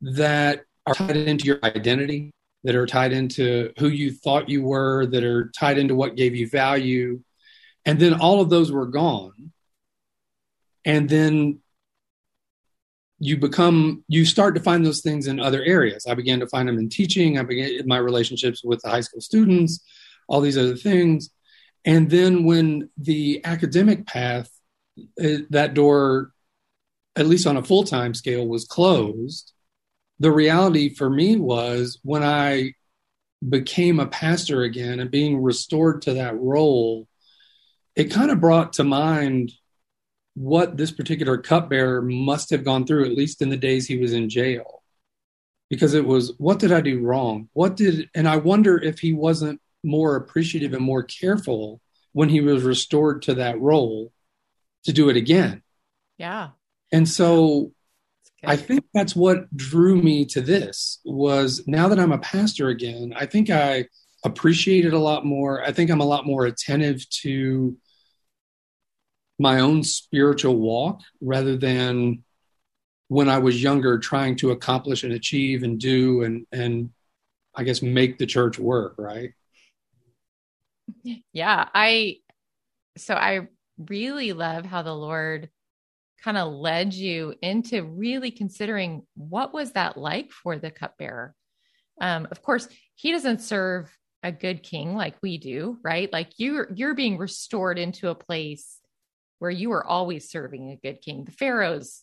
that 0.00 0.64
are 0.86 0.94
tied 0.94 1.16
into 1.16 1.44
your 1.44 1.58
identity, 1.62 2.32
that 2.64 2.74
are 2.74 2.86
tied 2.86 3.12
into 3.12 3.72
who 3.78 3.88
you 3.88 4.12
thought 4.12 4.48
you 4.48 4.62
were, 4.62 5.04
that 5.06 5.22
are 5.22 5.50
tied 5.50 5.76
into 5.76 5.94
what 5.94 6.16
gave 6.16 6.34
you 6.34 6.48
value. 6.48 7.20
And 7.84 8.00
then 8.00 8.14
all 8.14 8.40
of 8.40 8.48
those 8.48 8.72
were 8.72 8.86
gone. 8.86 9.52
And 10.86 11.08
then 11.08 11.60
you 13.20 13.36
become 13.36 14.04
you 14.08 14.24
start 14.24 14.54
to 14.54 14.62
find 14.62 14.86
those 14.86 15.00
things 15.00 15.26
in 15.26 15.40
other 15.40 15.62
areas 15.64 16.06
i 16.06 16.14
began 16.14 16.38
to 16.38 16.46
find 16.46 16.68
them 16.68 16.78
in 16.78 16.88
teaching 16.88 17.36
i 17.36 17.42
began 17.42 17.70
in 17.70 17.86
my 17.86 17.98
relationships 17.98 18.62
with 18.62 18.80
the 18.82 18.88
high 18.88 19.00
school 19.00 19.20
students 19.20 19.84
all 20.28 20.40
these 20.40 20.56
other 20.56 20.76
things 20.76 21.30
and 21.84 22.10
then 22.10 22.44
when 22.44 22.88
the 22.96 23.40
academic 23.44 24.06
path 24.06 24.48
uh, 25.20 25.38
that 25.50 25.74
door 25.74 26.32
at 27.18 27.26
least 27.26 27.46
on 27.46 27.56
a 27.56 27.62
full-time 27.62 28.14
scale 28.14 28.46
was 28.46 28.64
closed 28.64 29.52
the 30.20 30.32
reality 30.32 30.94
for 30.94 31.10
me 31.10 31.36
was 31.36 31.98
when 32.02 32.22
i 32.22 32.72
became 33.46 34.00
a 34.00 34.06
pastor 34.06 34.62
again 34.62 34.98
and 34.98 35.10
being 35.10 35.42
restored 35.42 36.02
to 36.02 36.14
that 36.14 36.38
role 36.38 37.06
it 37.94 38.12
kind 38.12 38.30
of 38.30 38.40
brought 38.40 38.74
to 38.74 38.84
mind 38.84 39.52
what 40.38 40.76
this 40.76 40.92
particular 40.92 41.36
cupbearer 41.36 42.00
must 42.00 42.50
have 42.50 42.64
gone 42.64 42.86
through, 42.86 43.04
at 43.04 43.16
least 43.16 43.42
in 43.42 43.48
the 43.48 43.56
days 43.56 43.88
he 43.88 43.98
was 43.98 44.12
in 44.12 44.28
jail. 44.28 44.84
Because 45.68 45.94
it 45.94 46.06
was, 46.06 46.32
what 46.38 46.60
did 46.60 46.70
I 46.70 46.80
do 46.80 47.00
wrong? 47.00 47.48
What 47.52 47.76
did, 47.76 48.08
and 48.14 48.28
I 48.28 48.36
wonder 48.36 48.80
if 48.80 49.00
he 49.00 49.12
wasn't 49.12 49.60
more 49.82 50.14
appreciative 50.14 50.72
and 50.74 50.82
more 50.82 51.02
careful 51.02 51.80
when 52.12 52.28
he 52.28 52.40
was 52.40 52.62
restored 52.62 53.22
to 53.22 53.34
that 53.34 53.60
role 53.60 54.12
to 54.84 54.92
do 54.92 55.08
it 55.08 55.16
again. 55.16 55.62
Yeah. 56.18 56.50
And 56.92 57.08
so 57.08 57.72
I 58.44 58.56
think 58.56 58.84
that's 58.94 59.16
what 59.16 59.54
drew 59.56 60.00
me 60.00 60.24
to 60.26 60.40
this 60.40 61.00
was 61.04 61.66
now 61.66 61.88
that 61.88 61.98
I'm 61.98 62.12
a 62.12 62.18
pastor 62.18 62.68
again, 62.68 63.12
I 63.16 63.26
think 63.26 63.50
I 63.50 63.86
appreciate 64.24 64.84
it 64.84 64.94
a 64.94 64.98
lot 64.98 65.24
more. 65.24 65.62
I 65.62 65.72
think 65.72 65.90
I'm 65.90 66.00
a 66.00 66.06
lot 66.06 66.26
more 66.26 66.46
attentive 66.46 67.08
to 67.22 67.76
my 69.38 69.60
own 69.60 69.84
spiritual 69.84 70.56
walk 70.56 71.00
rather 71.20 71.56
than 71.56 72.24
when 73.08 73.28
I 73.28 73.38
was 73.38 73.62
younger 73.62 73.98
trying 73.98 74.36
to 74.36 74.50
accomplish 74.50 75.02
and 75.04 75.12
achieve 75.12 75.62
and 75.62 75.78
do 75.78 76.22
and 76.22 76.46
and 76.52 76.90
I 77.54 77.64
guess 77.64 77.82
make 77.82 78.18
the 78.18 78.26
church 78.26 78.58
work, 78.58 78.94
right? 78.98 79.32
Yeah, 81.32 81.68
I 81.74 82.16
so 82.96 83.14
I 83.14 83.48
really 83.78 84.32
love 84.32 84.64
how 84.64 84.82
the 84.82 84.94
Lord 84.94 85.50
kind 86.22 86.36
of 86.36 86.52
led 86.52 86.92
you 86.94 87.34
into 87.42 87.84
really 87.84 88.30
considering 88.30 89.02
what 89.14 89.52
was 89.52 89.72
that 89.72 89.96
like 89.96 90.30
for 90.32 90.58
the 90.58 90.70
cupbearer. 90.70 91.34
Um, 92.00 92.26
of 92.30 92.42
course, 92.42 92.68
he 92.94 93.12
doesn't 93.12 93.40
serve 93.40 93.90
a 94.22 94.32
good 94.32 94.62
king 94.62 94.94
like 94.94 95.14
we 95.22 95.38
do, 95.38 95.78
right? 95.82 96.12
Like 96.12 96.32
you're 96.38 96.68
you're 96.74 96.94
being 96.94 97.18
restored 97.18 97.78
into 97.78 98.08
a 98.08 98.14
place 98.14 98.78
where 99.38 99.50
you 99.50 99.72
are 99.72 99.86
always 99.86 100.30
serving 100.30 100.70
a 100.70 100.76
good 100.76 101.00
king. 101.00 101.24
The 101.24 101.32
Pharaoh's 101.32 102.02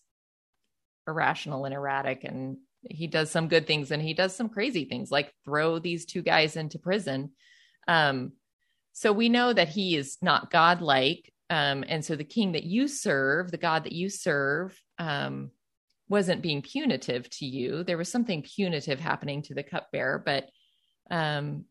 irrational 1.07 1.65
and 1.65 1.73
erratic, 1.73 2.23
and 2.23 2.57
he 2.89 3.07
does 3.07 3.31
some 3.31 3.47
good 3.47 3.67
things 3.67 3.91
and 3.91 4.01
he 4.01 4.13
does 4.13 4.35
some 4.35 4.49
crazy 4.49 4.85
things, 4.85 5.11
like 5.11 5.31
throw 5.43 5.79
these 5.79 6.05
two 6.05 6.21
guys 6.21 6.55
into 6.55 6.79
prison. 6.79 7.31
Um, 7.87 8.33
so 8.93 9.11
we 9.11 9.27
know 9.27 9.51
that 9.51 9.69
he 9.69 9.97
is 9.97 10.17
not 10.21 10.51
godlike. 10.51 11.31
Um, 11.49 11.83
and 11.87 12.03
so 12.03 12.15
the 12.15 12.23
king 12.23 12.53
that 12.53 12.63
you 12.63 12.87
serve, 12.87 13.51
the 13.51 13.57
God 13.57 13.83
that 13.83 13.93
you 13.93 14.09
serve, 14.09 14.79
um, 14.97 15.51
wasn't 16.07 16.41
being 16.41 16.61
punitive 16.61 17.29
to 17.31 17.45
you. 17.45 17.83
There 17.83 17.97
was 17.97 18.09
something 18.09 18.43
punitive 18.43 18.99
happening 18.99 19.41
to 19.43 19.53
the 19.53 19.63
cupbearer, 19.63 20.21
but 20.23 20.49
um, 21.09 21.65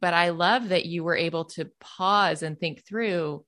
but 0.00 0.14
I 0.14 0.30
love 0.30 0.70
that 0.70 0.86
you 0.86 1.04
were 1.04 1.16
able 1.16 1.44
to 1.46 1.70
pause 1.80 2.42
and 2.42 2.58
think 2.58 2.84
through 2.86 3.44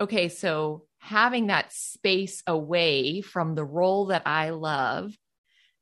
okay, 0.00 0.30
so 0.30 0.86
having 0.98 1.48
that 1.48 1.72
space 1.72 2.42
away 2.46 3.20
from 3.20 3.54
the 3.54 3.64
role 3.64 4.06
that 4.06 4.22
I 4.24 4.50
love, 4.50 5.12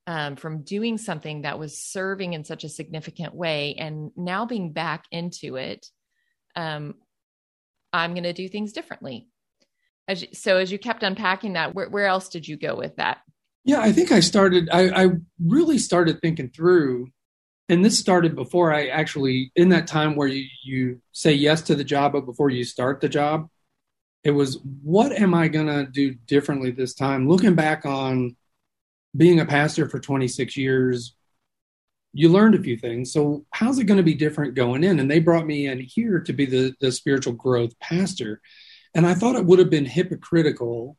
um, 0.09 0.35
from 0.35 0.65
doing 0.65 0.99
something 0.99 1.43
that 1.43 1.59
was 1.59 1.81
serving 1.81 2.33
in 2.33 2.45
such 2.45 2.65
a 2.65 2.69
significant 2.69 3.33
way, 3.35 3.77
and 3.79 4.11
now 4.17 4.45
being 4.45 4.73
back 4.73 5.05
into 5.13 5.57
it, 5.57 5.87
um, 6.57 6.95
I'm 7.93 8.15
going 8.15 8.25
to 8.25 8.33
do 8.33 8.49
things 8.49 8.73
differently. 8.73 9.29
As 10.07 10.23
you, 10.23 10.29
so, 10.33 10.57
as 10.57 10.73
you 10.73 10.79
kept 10.79 11.03
unpacking 11.03 11.55
that, 11.55 11.75
where, 11.75 11.89
where 11.89 12.07
else 12.07 12.29
did 12.29 12.49
you 12.49 12.57
go 12.57 12.75
with 12.75 12.97
that? 12.97 13.19
Yeah, 13.65 13.81
I 13.81 13.93
think 13.93 14.13
I 14.13 14.21
started, 14.21 14.69
I, 14.73 15.05
I 15.05 15.09
really 15.39 15.79
started 15.79 16.21
thinking 16.21 16.49
through 16.49 17.09
and 17.69 17.85
this 17.85 17.99
started 17.99 18.35
before 18.35 18.73
I 18.73 18.87
actually 18.87 19.53
in 19.55 19.69
that 19.71 19.87
time 19.87 20.17
where 20.17 20.29
you, 20.29 20.47
you 20.65 21.03
say 21.13 21.33
yes 21.33 21.63
to 21.63 21.75
the 21.75 21.85
job, 21.85 22.13
but 22.13 22.25
before 22.25 22.51
you 22.51 22.65
start 22.65 23.01
the 23.01 23.09
job, 23.09 23.49
it 24.25 24.31
was 24.31 24.59
what 24.83 25.13
am 25.13 25.35
I 25.35 25.49
going 25.49 25.67
to 25.67 25.85
do 25.85 26.15
differently 26.15 26.71
this 26.71 26.95
time? 26.95 27.29
Looking 27.29 27.55
back 27.55 27.85
on 27.85 28.37
being 29.17 29.41
a 29.41 29.47
pastor 29.47 29.89
for 29.89 29.99
26 29.99 30.57
years, 30.57 31.15
you 32.13 32.29
learned 32.29 32.55
a 32.55 32.63
few 32.63 32.77
things. 32.77 33.13
So 33.13 33.45
how's 33.53 33.79
it 33.79 33.85
going 33.85 33.99
to 33.99 34.03
be 34.03 34.15
different 34.15 34.55
going 34.55 34.85
in? 34.85 34.99
And 34.99 35.11
they 35.11 35.21
brought 35.21 35.47
me 35.47 35.67
in 35.67 35.81
here 35.81 36.21
to 36.21 36.33
be 36.33 36.47
the, 36.47 36.75
the 36.81 36.91
spiritual 36.91 37.35
growth 37.35 37.79
pastor. 37.81 38.41
And 38.95 39.07
I 39.07 39.15
thought 39.15 39.37
it 39.37 39.45
would 39.45 39.59
have 39.59 39.71
been 39.71 39.85
hypocritical 39.85 40.97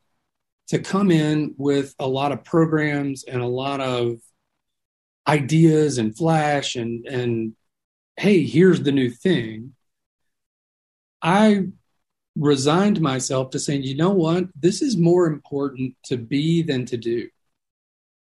to 0.67 0.79
come 0.79 1.09
in 1.09 1.55
with 1.57 1.95
a 1.99 2.07
lot 2.07 2.31
of 2.31 2.43
programs 2.43 3.23
and 3.23 3.41
a 3.41 3.47
lot 3.47 3.81
of 3.81 4.19
ideas 5.27 5.97
and 5.97 6.15
flash 6.15 6.75
and 6.75 7.05
and 7.05 7.55
hey, 8.17 8.43
here's 8.43 8.83
the 8.83 8.91
new 8.91 9.09
thing. 9.09 9.73
I 11.21 11.67
resigned 12.35 12.99
myself 12.99 13.51
to 13.51 13.59
saying, 13.59 13.83
you 13.83 13.95
know 13.95 14.11
what, 14.11 14.45
this 14.59 14.81
is 14.81 14.97
more 14.97 15.25
important 15.27 15.95
to 16.05 16.17
be 16.17 16.61
than 16.61 16.85
to 16.87 16.97
do. 16.97 17.29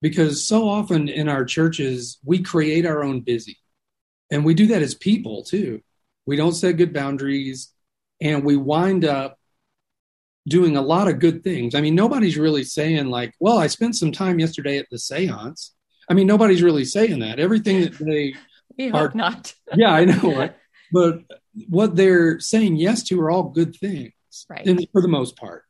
Because 0.01 0.47
so 0.47 0.69
often 0.69 1.09
in 1.09 1.29
our 1.29 1.45
churches, 1.45 2.19
we 2.25 2.43
create 2.43 2.87
our 2.87 3.03
own 3.03 3.21
busy. 3.21 3.59
And 4.31 4.45
we 4.45 4.55
do 4.55 4.69
that 4.69 4.83
as 4.83 4.95
people 4.95 5.43
too. 5.43 5.83
We 6.27 6.37
don't 6.37 6.53
set 6.53 6.77
good 6.77 6.93
boundaries 6.93 7.73
and 8.21 8.45
we 8.45 8.57
wind 8.57 9.05
up 9.05 9.39
doing 10.49 10.77
a 10.77 10.83
lot 10.83 11.09
of 11.09 11.19
good 11.19 11.45
things. 11.45 11.75
I 11.75 11.81
mean, 11.81 11.95
nobody's 11.95 12.39
really 12.39 12.65
saying, 12.65 13.07
like, 13.07 13.35
well, 13.39 13.59
I 13.59 13.67
spent 13.67 13.97
some 13.97 14.13
time 14.13 14.39
yesterday 14.39 14.79
at 14.79 14.87
the 14.91 14.99
seance. 14.99 15.75
I 16.09 16.15
mean, 16.15 16.27
nobody's 16.27 16.63
really 16.63 16.85
saying 16.85 17.21
that. 17.21 17.39
Everything 17.39 17.83
that 17.83 17.99
they 17.99 18.35
we 18.79 18.89
hope 18.89 19.15
are, 19.15 19.17
not. 19.17 19.55
yeah, 19.75 19.91
I 19.91 20.05
know. 20.05 20.37
Right? 20.37 20.55
But 20.91 21.19
what 21.69 21.97
they're 21.97 22.41
saying 22.41 22.77
yes 22.77 23.03
to 23.05 23.21
are 23.21 23.31
all 23.31 23.51
good 23.51 23.77
things, 23.77 24.15
right? 24.49 24.67
And 24.67 24.89
for 24.91 25.03
the 25.03 25.09
most 25.09 25.37
part. 25.37 25.65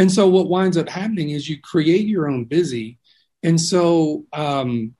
And 0.00 0.10
so 0.10 0.28
what 0.28 0.48
winds 0.48 0.76
up 0.76 0.88
happening 0.88 1.30
is 1.30 1.48
you 1.48 1.60
create 1.60 2.08
your 2.08 2.28
own 2.28 2.46
busy. 2.46 2.98
And 3.44 3.60
so 3.60 4.24
um, 4.32 4.94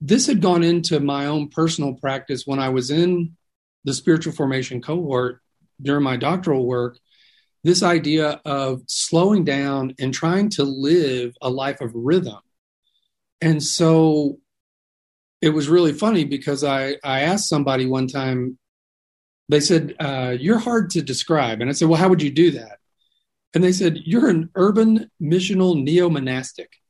this 0.00 0.26
had 0.26 0.42
gone 0.42 0.62
into 0.62 1.00
my 1.00 1.26
own 1.26 1.48
personal 1.48 1.94
practice 1.94 2.46
when 2.46 2.60
I 2.60 2.68
was 2.68 2.90
in 2.90 3.36
the 3.84 3.94
spiritual 3.94 4.34
formation 4.34 4.80
cohort 4.82 5.40
during 5.80 6.04
my 6.04 6.16
doctoral 6.16 6.66
work. 6.66 6.98
This 7.64 7.82
idea 7.82 8.40
of 8.44 8.82
slowing 8.86 9.44
down 9.44 9.94
and 9.98 10.12
trying 10.12 10.50
to 10.50 10.64
live 10.64 11.34
a 11.40 11.48
life 11.48 11.80
of 11.80 11.92
rhythm. 11.94 12.40
And 13.40 13.62
so 13.62 14.38
it 15.40 15.50
was 15.50 15.68
really 15.68 15.92
funny 15.92 16.24
because 16.24 16.62
I, 16.62 16.96
I 17.02 17.20
asked 17.20 17.48
somebody 17.48 17.86
one 17.86 18.06
time, 18.06 18.58
they 19.48 19.60
said, 19.60 19.94
uh, 19.98 20.36
You're 20.38 20.58
hard 20.58 20.90
to 20.90 21.02
describe. 21.02 21.60
And 21.60 21.70
I 21.70 21.72
said, 21.72 21.88
Well, 21.88 21.98
how 21.98 22.08
would 22.08 22.22
you 22.22 22.30
do 22.30 22.50
that? 22.52 22.78
And 23.54 23.62
they 23.62 23.72
said, 23.72 23.98
You're 24.04 24.28
an 24.28 24.50
urban 24.54 25.10
missional 25.20 25.80
neo 25.80 26.08
monastic. 26.08 26.81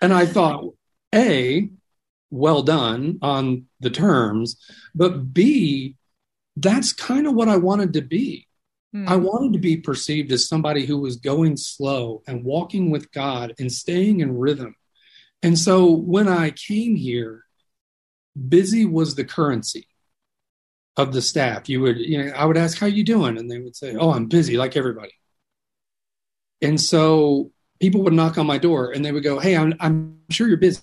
And 0.00 0.12
I 0.12 0.26
thought, 0.26 0.74
A, 1.14 1.70
well 2.30 2.62
done 2.62 3.18
on 3.22 3.66
the 3.80 3.90
terms, 3.90 4.56
but 4.94 5.32
B, 5.32 5.96
that's 6.56 6.92
kind 6.92 7.26
of 7.26 7.34
what 7.34 7.48
I 7.48 7.56
wanted 7.56 7.92
to 7.94 8.02
be. 8.02 8.46
Hmm. 8.92 9.08
I 9.08 9.16
wanted 9.16 9.52
to 9.54 9.58
be 9.58 9.76
perceived 9.76 10.32
as 10.32 10.48
somebody 10.48 10.86
who 10.86 10.98
was 10.98 11.16
going 11.16 11.56
slow 11.56 12.22
and 12.26 12.44
walking 12.44 12.90
with 12.90 13.12
God 13.12 13.54
and 13.58 13.70
staying 13.70 14.20
in 14.20 14.38
rhythm. 14.38 14.76
And 15.42 15.58
so 15.58 15.90
when 15.90 16.28
I 16.28 16.50
came 16.50 16.96
here, 16.96 17.44
busy 18.48 18.84
was 18.84 19.14
the 19.14 19.24
currency 19.24 19.86
of 20.96 21.12
the 21.12 21.22
staff. 21.22 21.68
You 21.68 21.80
would, 21.82 21.98
you 21.98 22.24
know, 22.24 22.32
I 22.32 22.44
would 22.44 22.56
ask, 22.56 22.78
"How 22.78 22.86
you 22.86 23.04
doing?" 23.04 23.36
and 23.36 23.50
they 23.50 23.58
would 23.58 23.76
say, 23.76 23.96
"Oh, 23.96 24.12
I'm 24.12 24.26
busy, 24.26 24.56
like 24.56 24.76
everybody." 24.76 25.12
And 26.62 26.80
so 26.80 27.52
people 27.84 28.02
would 28.02 28.14
knock 28.14 28.38
on 28.38 28.46
my 28.46 28.56
door 28.56 28.92
and 28.92 29.04
they 29.04 29.12
would 29.12 29.22
go, 29.22 29.38
"Hey, 29.38 29.54
I'm, 29.54 29.74
I'm 29.78 30.18
sure 30.30 30.48
you're 30.48 30.56
busy." 30.56 30.80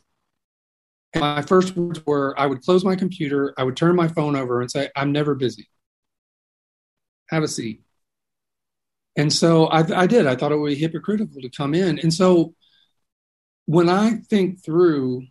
And 1.14 1.22
my 1.22 1.42
first 1.42 1.76
words 1.76 2.06
were, 2.06 2.40
I 2.40 2.46
would 2.46 2.62
close 2.62 2.86
my 2.86 2.96
computer, 2.96 3.56
I 3.58 3.64
would 3.64 3.76
turn 3.76 3.96
my 3.96 4.08
phone 4.08 4.36
over 4.36 4.62
and 4.62 4.70
say, 4.70 4.92
"I'm 4.96 5.12
never 5.12 5.34
busy. 5.34 5.68
Have 7.32 7.42
a 7.42 7.48
seat." 7.48 7.82
And 9.16 9.34
so 9.34 9.66
I, 9.66 10.04
I 10.04 10.06
did. 10.06 10.28
I 10.28 10.36
thought 10.36 10.52
it 10.52 10.58
would 10.58 10.70
be 10.70 10.76
hypocritical 10.76 11.42
to 11.42 11.50
come 11.50 11.74
in. 11.74 11.98
And 11.98 12.14
so 12.14 12.54
when 13.66 13.90
I 13.90 14.18
think 14.30 14.64
through 14.64 15.24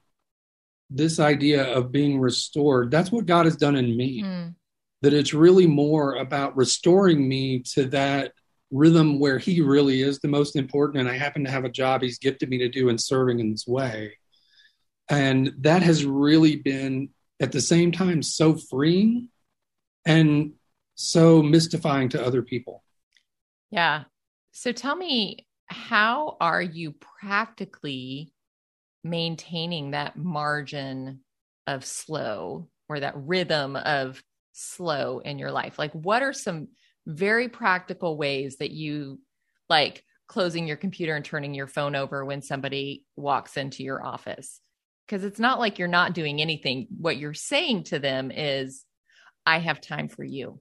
this 0.91 1.21
idea 1.21 1.62
of 1.73 1.93
being 1.93 2.19
restored, 2.19 2.91
that's 2.91 3.12
what 3.12 3.27
God 3.27 3.45
has 3.45 3.57
done 3.57 3.77
in 3.77 3.97
me. 3.97 4.25
Mm. 4.25 4.57
That 5.03 5.15
it's 5.15 5.33
really 5.33 5.69
more 5.69 6.17
about 6.17 6.57
restoring 6.57 7.27
me 7.29 7.61
to 7.75 7.85
that 7.87 8.33
rhythm 8.71 9.19
where 9.19 9.39
He 9.39 9.61
really 9.61 10.03
is 10.03 10.19
the 10.19 10.29
most 10.29 10.57
important. 10.57 11.00
And 11.00 11.09
I 11.09 11.17
happen 11.17 11.45
to 11.45 11.50
have 11.50 11.65
a 11.65 11.71
job 11.71 12.03
He's 12.03 12.19
gifted 12.19 12.49
me 12.49 12.59
to 12.59 12.69
do 12.69 12.89
in 12.89 12.99
serving 12.99 13.41
in 13.41 13.50
this 13.50 13.67
way. 13.67 14.17
And 15.09 15.53
that 15.59 15.83
has 15.83 16.05
really 16.05 16.57
been 16.57 17.11
at 17.41 17.53
the 17.53 17.61
same 17.61 17.91
time 17.91 18.23
so 18.23 18.55
freeing 18.55 19.29
and 20.07 20.53
so 20.95 21.43
mystifying 21.43 22.09
to 22.11 22.25
other 22.25 22.43
people. 22.43 22.85
Yeah. 23.71 24.05
So 24.53 24.73
tell 24.73 24.95
me, 24.95 25.47
how 25.67 26.37
are 26.41 26.62
you 26.62 26.93
practically 26.93 28.33
maintaining 29.03 29.93
that 29.93 30.17
margin 30.17 31.21
of 31.67 31.85
slow 31.85 32.69
or 32.89 33.00
that 33.00 33.15
rhythm 33.17 33.77
of 33.77 34.23
slow 34.53 35.21
in 35.21 35.39
your 35.39 35.50
life? 35.50 35.79
Like, 35.79 35.93
what 35.93 36.23
are 36.23 36.33
some 36.33 36.69
very 37.07 37.49
practical 37.49 38.16
ways 38.16 38.57
that 38.59 38.71
you 38.71 39.21
like 39.69 40.04
closing 40.26 40.66
your 40.66 40.76
computer 40.76 41.16
and 41.16 41.25
turning 41.25 41.54
your 41.54 41.66
phone 41.66 41.97
over 41.97 42.25
when 42.25 42.42
somebody 42.42 43.04
walks 43.16 43.57
into 43.57 43.83
your 43.83 44.04
office? 44.04 44.61
Because 45.07 45.25
it's 45.25 45.40
not 45.40 45.59
like 45.59 45.78
you're 45.78 45.88
not 45.88 46.14
doing 46.14 46.40
anything. 46.40 46.87
What 46.97 47.16
you're 47.16 47.35
saying 47.35 47.85
to 47.85 47.99
them 47.99 48.30
is, 48.30 48.85
I 49.47 49.59
have 49.59 49.80
time 49.80 50.09
for 50.09 50.23
you 50.23 50.61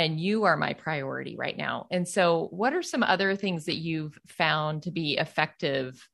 and 0.00 0.18
you 0.18 0.44
are 0.44 0.56
my 0.56 0.72
priority 0.72 1.36
right 1.36 1.56
now. 1.56 1.86
And 1.90 2.08
so, 2.08 2.48
what 2.52 2.72
are 2.72 2.82
some 2.82 3.02
other 3.02 3.36
things 3.36 3.66
that 3.66 3.76
you've 3.76 4.18
found 4.26 4.84
to 4.84 4.90
be 4.90 5.18
effective 5.18 6.08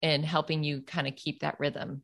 in 0.00 0.22
helping 0.22 0.64
you 0.64 0.82
kind 0.82 1.06
of 1.06 1.16
keep 1.16 1.40
that 1.40 1.58
rhythm? 1.58 2.02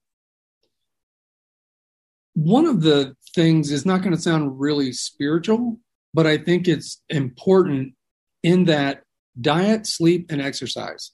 One 2.34 2.66
of 2.66 2.82
the 2.82 3.16
things 3.34 3.70
is 3.70 3.86
not 3.86 4.02
going 4.02 4.14
to 4.14 4.20
sound 4.20 4.60
really 4.60 4.92
spiritual, 4.92 5.78
but 6.14 6.26
I 6.26 6.38
think 6.38 6.68
it's 6.68 7.00
important 7.08 7.94
in 8.42 8.64
that 8.64 9.02
diet, 9.40 9.86
sleep, 9.86 10.30
and 10.30 10.40
exercise. 10.40 11.12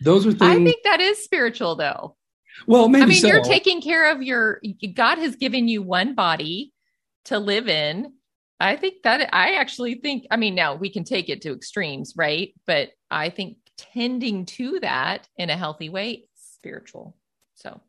Those 0.00 0.26
are 0.26 0.32
things. 0.32 0.42
I 0.42 0.56
think 0.56 0.82
that 0.84 1.00
is 1.00 1.22
spiritual, 1.22 1.76
though. 1.76 2.16
Well, 2.66 2.88
maybe 2.88 3.02
I 3.02 3.06
mean, 3.06 3.20
so. 3.20 3.28
you're 3.28 3.42
taking 3.42 3.80
care 3.80 4.10
of 4.12 4.22
your. 4.22 4.60
God 4.94 5.18
has 5.18 5.36
given 5.36 5.68
you 5.68 5.82
one 5.82 6.14
body 6.14 6.72
to 7.26 7.38
live 7.38 7.68
in 7.68 8.12
I 8.58 8.76
think 8.76 9.02
that 9.02 9.28
I 9.34 9.54
actually 9.54 9.96
think, 9.96 10.26
I 10.30 10.36
mean, 10.36 10.54
now 10.54 10.74
we 10.74 10.90
can 10.90 11.04
take 11.04 11.28
it 11.28 11.42
to 11.42 11.52
extremes, 11.52 12.14
right? 12.16 12.54
But 12.66 12.90
I 13.10 13.28
think 13.28 13.58
tending 13.76 14.46
to 14.46 14.80
that 14.80 15.28
in 15.36 15.50
a 15.50 15.56
healthy 15.56 15.88
way, 15.88 16.10
is 16.12 16.42
spiritual. 16.54 17.16
So, 17.54 17.80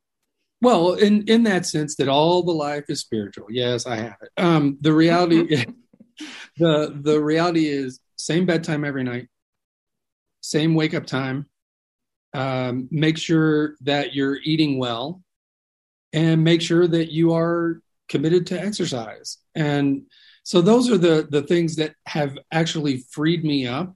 well, 0.61 0.93
in 0.93 1.23
in 1.27 1.43
that 1.43 1.65
sense, 1.65 1.95
that 1.95 2.09
all 2.09 2.43
the 2.43 2.51
life 2.51 2.85
is 2.89 2.99
spiritual. 2.99 3.47
Yes, 3.49 3.85
I 3.85 3.95
have 3.97 4.17
it. 4.21 4.29
Um, 4.37 4.77
the 4.81 4.91
reality, 4.91 5.65
the 6.57 6.97
the 7.01 7.21
reality 7.21 7.67
is 7.67 7.99
same 8.15 8.45
bedtime 8.45 8.83
every 8.83 9.03
night, 9.03 9.27
same 10.41 10.75
wake 10.75 10.93
up 10.93 11.05
time. 11.05 11.47
Um, 12.33 12.87
make 12.91 13.17
sure 13.17 13.75
that 13.81 14.13
you're 14.13 14.37
eating 14.43 14.77
well, 14.77 15.21
and 16.13 16.43
make 16.43 16.61
sure 16.61 16.87
that 16.87 17.11
you 17.11 17.33
are 17.33 17.81
committed 18.09 18.47
to 18.47 18.59
exercise 18.59 19.37
and 19.53 20.03
so 20.47 20.61
those 20.61 20.89
are 20.89 20.97
the 20.97 21.27
the 21.29 21.41
things 21.41 21.75
that 21.75 21.93
have 22.05 22.37
actually 22.53 23.03
freed 23.11 23.43
me 23.43 23.67
up 23.67 23.93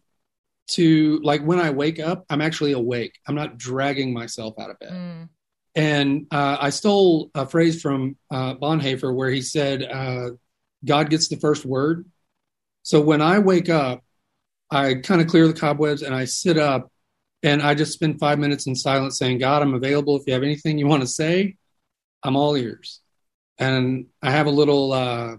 to 0.72 1.18
like 1.24 1.42
when 1.44 1.62
I 1.62 1.70
wake 1.70 1.98
up, 1.98 2.26
I'm 2.30 2.42
actually 2.42 2.74
awake. 2.74 3.18
I'm 3.26 3.36
not 3.36 3.58
dragging 3.58 4.14
myself 4.14 4.56
out 4.60 4.70
of 4.70 4.80
bed. 4.80 4.92
Mm. 4.92 5.30
And 5.76 6.28
uh, 6.30 6.58
I 6.60 6.70
stole 6.70 7.32
a 7.36 7.46
phrase 7.46 7.82
from 7.82 8.18
uh, 8.30 8.56
Bonhoeffer 8.56 9.16
where 9.16 9.30
he 9.30 9.42
said, 9.42 9.84
uh, 9.84 10.32
"God 10.86 11.10
gets 11.10 11.28
the 11.28 11.38
first 11.38 11.66
word." 11.66 12.06
So 12.84 13.02
when 13.02 13.22
I 13.22 13.40
wake 13.40 13.70
up, 13.70 14.04
I 14.70 14.96
kind 14.96 15.22
of 15.22 15.28
clear 15.28 15.48
the 15.48 15.54
cobwebs 15.54 16.02
and 16.02 16.16
I 16.16 16.26
sit 16.26 16.58
up 16.58 16.92
and 17.44 17.62
I 17.62 17.76
just 17.76 17.94
spend 17.94 18.20
five 18.20 18.40
minutes 18.40 18.68
in 18.68 18.76
silence 18.76 19.18
saying, 19.18 19.40
God, 19.40 19.62
I'm 19.62 19.74
available. 19.74 20.16
If 20.16 20.24
you 20.28 20.34
have 20.34 20.44
anything 20.44 20.78
you 20.78 20.88
want 20.88 21.02
to 21.02 21.08
say, 21.08 21.58
I'm 22.24 22.36
all 22.36 22.56
ears. 22.56 23.02
And 23.58 24.08
I 24.22 24.32
have 24.32 24.48
a 24.48 24.52
little 24.52 24.94
uh, 24.94 25.36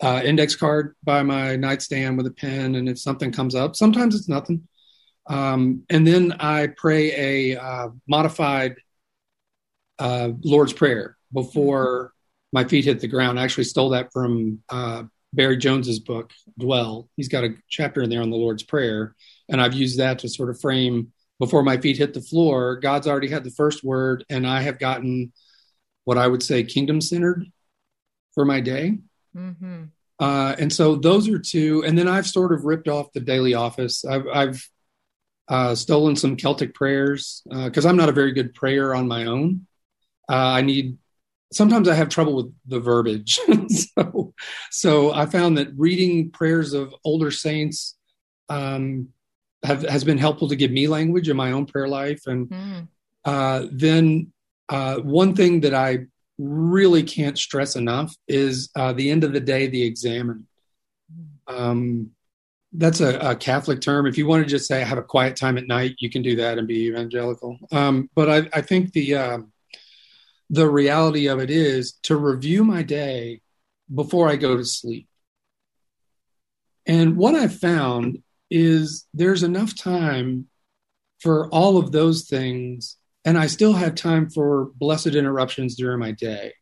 uh, 0.00 0.22
index 0.24 0.56
card 0.56 0.94
by 1.02 1.22
my 1.22 1.56
nightstand 1.56 2.16
with 2.16 2.26
a 2.26 2.30
pen, 2.30 2.74
and 2.74 2.88
if 2.88 2.98
something 2.98 3.32
comes 3.32 3.54
up, 3.54 3.76
sometimes 3.76 4.14
it's 4.14 4.28
nothing. 4.28 4.66
Um, 5.26 5.82
and 5.90 6.06
then 6.06 6.32
I 6.32 6.68
pray 6.68 7.52
a 7.54 7.60
uh, 7.60 7.88
modified 8.06 8.76
uh, 9.98 10.30
Lord's 10.42 10.72
Prayer 10.72 11.16
before 11.32 12.12
my 12.52 12.64
feet 12.64 12.84
hit 12.84 13.00
the 13.00 13.08
ground. 13.08 13.38
I 13.38 13.44
actually 13.44 13.64
stole 13.64 13.90
that 13.90 14.12
from 14.12 14.60
uh, 14.68 15.04
Barry 15.32 15.56
Jones's 15.56 15.98
book, 16.00 16.32
Dwell. 16.58 17.08
He's 17.16 17.28
got 17.28 17.44
a 17.44 17.54
chapter 17.68 18.02
in 18.02 18.10
there 18.10 18.22
on 18.22 18.30
the 18.30 18.36
Lord's 18.36 18.62
Prayer, 18.62 19.14
and 19.48 19.60
I've 19.60 19.74
used 19.74 19.98
that 19.98 20.20
to 20.20 20.28
sort 20.28 20.50
of 20.50 20.60
frame 20.60 21.12
before 21.38 21.62
my 21.62 21.76
feet 21.76 21.98
hit 21.98 22.14
the 22.14 22.20
floor. 22.20 22.76
God's 22.76 23.06
already 23.06 23.28
had 23.28 23.44
the 23.44 23.50
first 23.50 23.84
word, 23.84 24.24
and 24.28 24.46
I 24.46 24.62
have 24.62 24.78
gotten 24.78 25.32
what 26.04 26.18
I 26.18 26.26
would 26.26 26.42
say 26.42 26.64
kingdom 26.64 27.00
centered 27.00 27.44
for 28.34 28.44
my 28.44 28.60
day. 28.60 28.98
Mm-hmm. 29.36 29.84
Uh, 30.18 30.56
and 30.58 30.72
so 30.72 30.96
those 30.96 31.28
are 31.28 31.38
two. 31.38 31.84
And 31.84 31.96
then 31.96 32.08
I've 32.08 32.26
sort 32.26 32.52
of 32.52 32.64
ripped 32.64 32.88
off 32.88 33.12
the 33.12 33.20
daily 33.20 33.54
office. 33.54 34.04
I've, 34.04 34.26
I've 34.26 34.68
uh, 35.48 35.74
stolen 35.74 36.16
some 36.16 36.36
Celtic 36.36 36.74
prayers 36.74 37.42
because 37.48 37.86
uh, 37.86 37.88
I'm 37.88 37.96
not 37.96 38.08
a 38.08 38.12
very 38.12 38.32
good 38.32 38.54
prayer 38.54 38.94
on 38.94 39.06
my 39.06 39.26
own. 39.26 39.66
Uh, 40.28 40.34
I 40.34 40.62
need. 40.62 40.98
Sometimes 41.52 41.88
I 41.88 41.94
have 41.94 42.08
trouble 42.08 42.36
with 42.36 42.54
the 42.66 42.80
verbiage, 42.80 43.40
so 43.68 44.34
so 44.70 45.12
I 45.12 45.26
found 45.26 45.56
that 45.58 45.68
reading 45.76 46.30
prayers 46.30 46.74
of 46.74 46.94
older 47.04 47.30
saints 47.30 47.96
um, 48.48 49.08
have, 49.62 49.82
has 49.82 50.04
been 50.04 50.18
helpful 50.18 50.48
to 50.48 50.56
give 50.56 50.70
me 50.70 50.88
language 50.88 51.28
in 51.28 51.36
my 51.36 51.52
own 51.52 51.66
prayer 51.66 51.88
life. 51.88 52.26
And 52.26 52.48
mm. 52.48 53.68
then 53.72 54.32
uh, 54.68 54.96
one 54.96 55.34
thing 55.34 55.60
that 55.60 55.74
I 55.74 56.06
really 56.38 57.02
can't 57.02 57.38
stress 57.38 57.76
enough 57.76 58.14
is 58.28 58.70
uh, 58.76 58.92
the 58.92 59.10
end 59.10 59.24
of 59.24 59.32
the 59.32 59.40
day, 59.40 59.66
the 59.66 59.82
examen. 59.82 60.46
Um, 61.46 62.10
that's 62.72 63.00
a, 63.00 63.18
a, 63.18 63.34
Catholic 63.34 63.80
term. 63.80 64.06
If 64.06 64.18
you 64.18 64.26
want 64.26 64.44
to 64.44 64.48
just 64.48 64.68
say 64.68 64.84
have 64.84 64.98
a 64.98 65.02
quiet 65.02 65.36
time 65.36 65.56
at 65.56 65.66
night, 65.66 65.96
you 65.98 66.10
can 66.10 66.20
do 66.20 66.36
that 66.36 66.58
and 66.58 66.68
be 66.68 66.86
evangelical. 66.86 67.58
Um, 67.72 68.10
but 68.14 68.28
I, 68.28 68.48
I, 68.52 68.60
think 68.60 68.92
the 68.92 69.14
uh, 69.14 69.38
the 70.50 70.68
reality 70.68 71.28
of 71.28 71.40
it 71.40 71.50
is 71.50 71.92
to 72.04 72.16
review 72.16 72.64
my 72.64 72.82
day 72.82 73.40
before 73.92 74.28
I 74.28 74.36
go 74.36 74.56
to 74.56 74.64
sleep. 74.64 75.08
And 76.86 77.16
what 77.16 77.34
I've 77.34 77.58
found 77.58 78.22
is 78.50 79.06
there's 79.12 79.42
enough 79.42 79.74
time 79.76 80.46
for 81.20 81.48
all 81.48 81.76
of 81.76 81.92
those 81.92 82.26
things 82.28 82.96
and 83.24 83.36
I 83.36 83.46
still 83.46 83.74
have 83.74 83.94
time 83.94 84.30
for 84.30 84.70
blessed 84.76 85.08
interruptions 85.08 85.76
during 85.76 85.98
my 85.98 86.12
day 86.12 86.54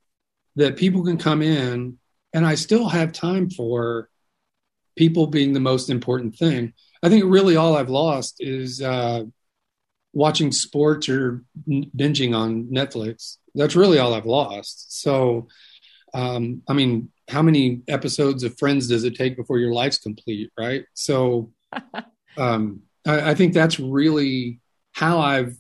that 0.57 0.77
people 0.77 1.05
can 1.05 1.19
come 1.19 1.43
in 1.43 1.99
and 2.33 2.47
I 2.47 2.57
still 2.57 2.89
have 2.89 3.13
time 3.13 3.51
for 3.51 4.09
people 4.97 5.29
being 5.29 5.53
the 5.53 5.61
most 5.61 5.91
important 5.91 6.37
thing. 6.37 6.73
I 7.03 7.09
think 7.09 7.25
really 7.25 7.55
all 7.57 7.77
I've 7.77 7.91
lost 7.91 8.39
is 8.41 8.83
uh, 8.83 9.25
watching 10.13 10.51
sports 10.51 11.09
or 11.09 11.45
binging 11.69 12.35
on 12.35 12.65
Netflix. 12.65 13.37
That's 13.57 13.77
really 13.77 13.99
all 13.99 14.15
I've 14.15 14.27
lost. 14.27 15.01
So, 15.01 15.49
um, 16.15 16.63
I 16.69 16.73
mean, 16.73 17.11
how 17.29 17.43
many 17.43 17.83
episodes 17.89 18.43
of 18.45 18.59
Friends 18.59 18.89
does 18.89 19.05
it 19.05 19.17
take 19.17 19.37
before 19.37 19.59
your 19.59 19.73
life's 19.73 19.99
complete, 19.99 20.51
right? 20.59 20.85
So, 20.95 21.53
um, 22.37 22.83
I, 23.07 23.31
I 23.31 23.35
think 23.35 23.53
that's 23.53 23.81
really 23.81 24.61
how 24.93 25.19
I've 25.21 25.57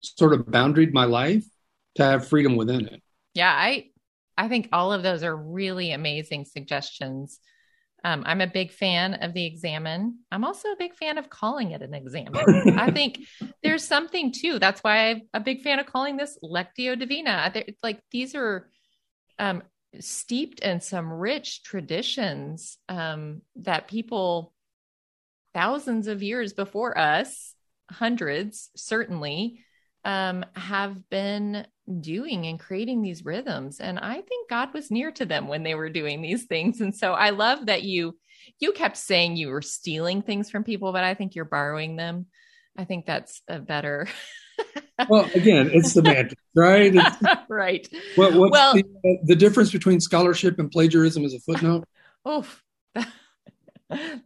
sort 0.00 0.32
of 0.32 0.46
boundaried 0.46 0.92
my 0.92 1.04
life 1.04 1.44
to 1.96 2.04
have 2.04 2.28
freedom 2.28 2.56
within 2.56 2.86
it. 2.86 3.02
Yeah, 3.34 3.52
I 3.52 3.86
I 4.36 4.48
think 4.48 4.68
all 4.72 4.92
of 4.92 5.02
those 5.02 5.22
are 5.22 5.36
really 5.36 5.92
amazing 5.92 6.46
suggestions. 6.46 7.38
Um, 8.04 8.24
I'm 8.26 8.40
a 8.40 8.46
big 8.46 8.72
fan 8.72 9.14
of 9.14 9.32
the 9.32 9.46
examen. 9.46 10.18
I'm 10.32 10.44
also 10.44 10.68
a 10.68 10.76
big 10.76 10.94
fan 10.94 11.18
of 11.18 11.30
calling 11.30 11.70
it 11.70 11.82
an 11.82 11.94
examen. 11.94 12.76
I 12.78 12.90
think 12.90 13.20
there's 13.62 13.84
something 13.84 14.32
too. 14.32 14.58
That's 14.58 14.82
why 14.82 15.10
I'm 15.10 15.22
a 15.34 15.40
big 15.40 15.62
fan 15.62 15.78
of 15.78 15.86
calling 15.86 16.16
this 16.16 16.36
Lectio 16.42 16.98
Divina. 16.98 17.52
like 17.82 18.00
these 18.10 18.34
are 18.34 18.68
um, 19.38 19.62
steeped 20.00 20.60
in 20.60 20.80
some 20.80 21.12
rich 21.12 21.62
traditions 21.62 22.76
um, 22.88 23.42
that 23.56 23.88
people 23.88 24.52
thousands 25.54 26.08
of 26.08 26.22
years 26.22 26.52
before 26.52 26.96
us, 26.98 27.54
hundreds 27.90 28.70
certainly, 28.74 29.60
um, 30.04 30.44
have 30.54 31.08
been 31.10 31.66
doing 32.00 32.46
and 32.46 32.60
creating 32.60 33.02
these 33.02 33.24
rhythms 33.24 33.80
and 33.80 33.98
i 33.98 34.20
think 34.20 34.48
god 34.48 34.72
was 34.72 34.90
near 34.90 35.10
to 35.10 35.26
them 35.26 35.48
when 35.48 35.64
they 35.64 35.74
were 35.74 35.88
doing 35.88 36.22
these 36.22 36.44
things 36.44 36.80
and 36.80 36.94
so 36.94 37.12
i 37.12 37.30
love 37.30 37.66
that 37.66 37.82
you 37.82 38.16
you 38.60 38.72
kept 38.72 38.96
saying 38.96 39.36
you 39.36 39.48
were 39.48 39.62
stealing 39.62 40.22
things 40.22 40.48
from 40.48 40.62
people 40.62 40.92
but 40.92 41.02
i 41.02 41.14
think 41.14 41.34
you're 41.34 41.44
borrowing 41.44 41.96
them. 41.96 42.26
I 42.74 42.84
think 42.84 43.04
that's 43.04 43.42
a 43.48 43.58
better 43.58 44.06
well 45.08 45.28
again 45.34 45.70
it's 45.74 45.92
semantics 45.92 46.42
right? 46.54 46.94
It's, 46.94 47.16
right. 47.48 47.88
What, 48.16 48.34
what's 48.34 48.52
well 48.52 48.74
the, 48.74 48.82
uh, 48.82 49.22
the 49.24 49.36
difference 49.36 49.72
between 49.72 50.00
scholarship 50.00 50.58
and 50.58 50.70
plagiarism 50.70 51.24
is 51.24 51.34
a 51.34 51.40
footnote. 51.40 51.84
Oh 52.24 52.46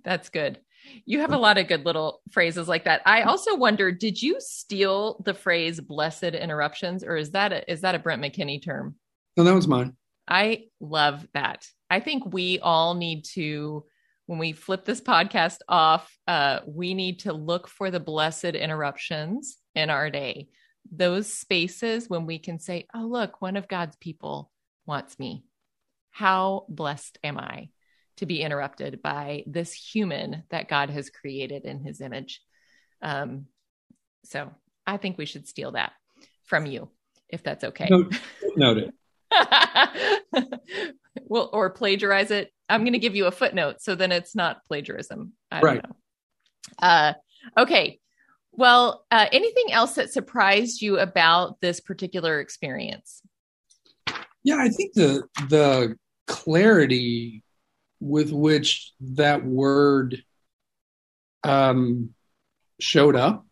that's 0.05 0.29
good 0.29 0.59
you 1.05 1.21
have 1.21 1.33
a 1.33 1.39
lot 1.39 1.59
of 1.59 1.69
good 1.69 1.85
little 1.85 2.23
phrases 2.31 2.69
like 2.69 2.85
that. 2.85 3.03
I 3.05 3.23
also 3.23 3.57
wonder, 3.57 3.93
did 3.93 4.23
you 4.23 4.37
steal 4.39 5.23
the 5.25 5.35
phrase 5.35 5.81
"blessed 5.81 6.25
interruptions," 6.25 7.05
or 7.05 7.17
is 7.17 7.33
that 7.33 7.53
a, 7.53 7.71
is 7.71 7.83
that 7.83 7.95
a 7.95 7.99
Brent 7.99 8.23
McKinney 8.23 8.63
term? 8.63 8.97
No, 9.37 9.45
that 9.45 9.55
was 9.55 9.69
mine. 9.69 9.97
I 10.29 10.65
love 10.81 11.27
that. 11.35 11.67
I 11.91 12.01
think 12.01 12.33
we 12.33 12.59
all 12.59 12.95
need 12.95 13.25
to, 13.35 13.85
when 14.27 14.39
we 14.39 14.53
flip 14.53 14.85
this 14.85 15.01
podcast 15.01 15.59
off, 15.69 16.11
uh, 16.27 16.61
we 16.67 16.95
need 16.95 17.21
to 17.21 17.33
look 17.33 17.69
for 17.69 17.91
the 17.91 18.01
blessed 18.01 18.45
interruptions 18.45 19.59
in 19.75 19.91
our 19.91 20.11
day. 20.11 20.49
Those 20.91 21.33
spaces 21.33 22.09
when 22.09 22.27
we 22.27 22.39
can 22.39 22.59
say, 22.59 22.87
"Oh, 22.95 23.07
look, 23.07 23.43
one 23.43 23.57
of 23.57 23.69
God's 23.69 23.97
people 23.97 24.51
wants 24.87 25.19
me." 25.19 25.45
How 26.11 26.65
blessed 26.69 27.19
am 27.23 27.37
I? 27.37 27.69
To 28.17 28.27
be 28.27 28.43
interrupted 28.43 29.03
by 29.03 29.45
this 29.47 29.73
human 29.73 30.45
that 30.51 30.69
God 30.69 30.91
has 30.91 31.11
created 31.11 31.65
in 31.65 31.81
his 31.81 32.01
image. 32.01 32.41
Um, 33.03 33.47
so 34.25 34.51
I 34.87 34.97
think 34.97 35.19
we 35.19 35.27
should 35.27 35.47
steal 35.47 35.73
that 35.73 35.93
from 36.45 36.67
you, 36.67 36.89
if 37.29 37.43
that's 37.43 37.65
okay. 37.65 37.89
Noted. 38.57 38.93
well, 41.27 41.51
or 41.53 41.71
plagiarize 41.71 42.31
it. 42.31 42.53
I'm 42.69 42.83
going 42.83 42.95
to 42.95 42.99
give 42.99 43.17
you 43.17 43.27
a 43.27 43.33
footnote, 43.33 43.81
so 43.81 43.95
then 43.95 44.13
it's 44.13 44.35
not 44.35 44.65
plagiarism. 44.67 45.33
I 45.51 45.61
right. 45.61 45.83
don't 45.83 45.91
know. 45.91 45.97
Uh, 46.79 47.13
okay. 47.59 48.01
Well, 48.53 49.05
uh, 49.11 49.27
anything 49.31 49.73
else 49.73 49.95
that 49.95 50.13
surprised 50.13 50.81
you 50.81 50.99
about 50.99 51.61
this 51.61 51.81
particular 51.81 52.41
experience? 52.41 53.23
Yeah, 54.43 54.57
I 54.59 54.71
think 54.71 54.95
the 54.95 55.25
the 55.49 55.97
clarity 56.27 57.43
with 58.07 58.31
which 58.31 58.93
that 59.01 59.45
word 59.45 60.23
um, 61.45 62.11
showed 62.81 63.17
up. 63.17 63.47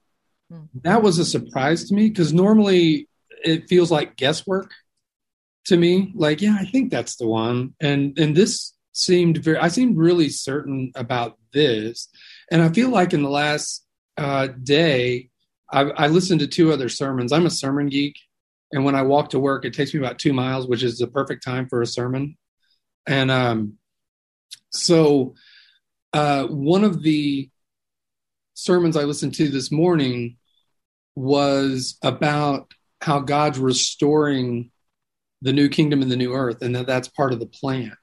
Mm-hmm. 0.52 0.78
That 0.82 1.02
was 1.02 1.18
a 1.18 1.24
surprise 1.24 1.88
to 1.88 1.94
me 1.94 2.08
because 2.08 2.32
normally 2.32 3.08
it 3.44 3.68
feels 3.68 3.90
like 3.90 4.16
guesswork 4.16 4.72
to 5.66 5.76
me. 5.76 6.12
Like, 6.14 6.40
yeah, 6.40 6.56
I 6.58 6.66
think 6.66 6.90
that's 6.90 7.16
the 7.16 7.26
one, 7.26 7.74
and 7.80 8.18
and 8.18 8.36
this 8.36 8.72
seemed 8.92 9.38
very. 9.38 9.58
I 9.58 9.68
seemed 9.68 9.96
really 9.96 10.28
certain 10.28 10.92
about 10.94 11.38
this, 11.52 12.08
and 12.50 12.62
I 12.62 12.68
feel 12.70 12.90
like 12.90 13.12
in 13.12 13.22
the 13.22 13.30
last 13.30 13.84
uh, 14.16 14.48
day, 14.62 15.30
I, 15.70 15.82
I 15.82 16.06
listened 16.08 16.40
to 16.40 16.46
two 16.46 16.72
other 16.72 16.88
sermons. 16.88 17.32
I'm 17.32 17.46
a 17.46 17.50
sermon 17.50 17.88
geek, 17.88 18.18
and 18.72 18.84
when 18.84 18.94
I 18.94 19.02
walk 19.02 19.30
to 19.30 19.38
work, 19.38 19.64
it 19.64 19.74
takes 19.74 19.94
me 19.94 20.00
about 20.00 20.18
two 20.18 20.32
miles, 20.32 20.66
which 20.66 20.82
is 20.82 20.98
the 20.98 21.06
perfect 21.06 21.42
time 21.42 21.68
for 21.68 21.82
a 21.82 21.86
sermon. 21.86 22.36
And 23.06 23.30
um, 23.30 23.78
so, 24.74 25.34
uh, 26.12 26.46
one 26.46 26.84
of 26.84 27.02
the 27.02 27.50
sermons 28.54 28.96
I 28.96 29.04
listened 29.04 29.34
to 29.34 29.48
this 29.48 29.70
morning 29.70 30.36
was 31.16 31.98
about 32.02 32.72
how 33.00 33.20
God's 33.20 33.58
restoring 33.58 34.70
the 35.42 35.52
new 35.52 35.68
kingdom 35.68 36.02
and 36.02 36.10
the 36.10 36.16
new 36.16 36.32
earth, 36.34 36.62
and 36.62 36.74
that 36.74 36.86
that's 36.86 37.08
part 37.08 37.32
of 37.32 37.40
the 37.40 37.46
plan. 37.46 37.96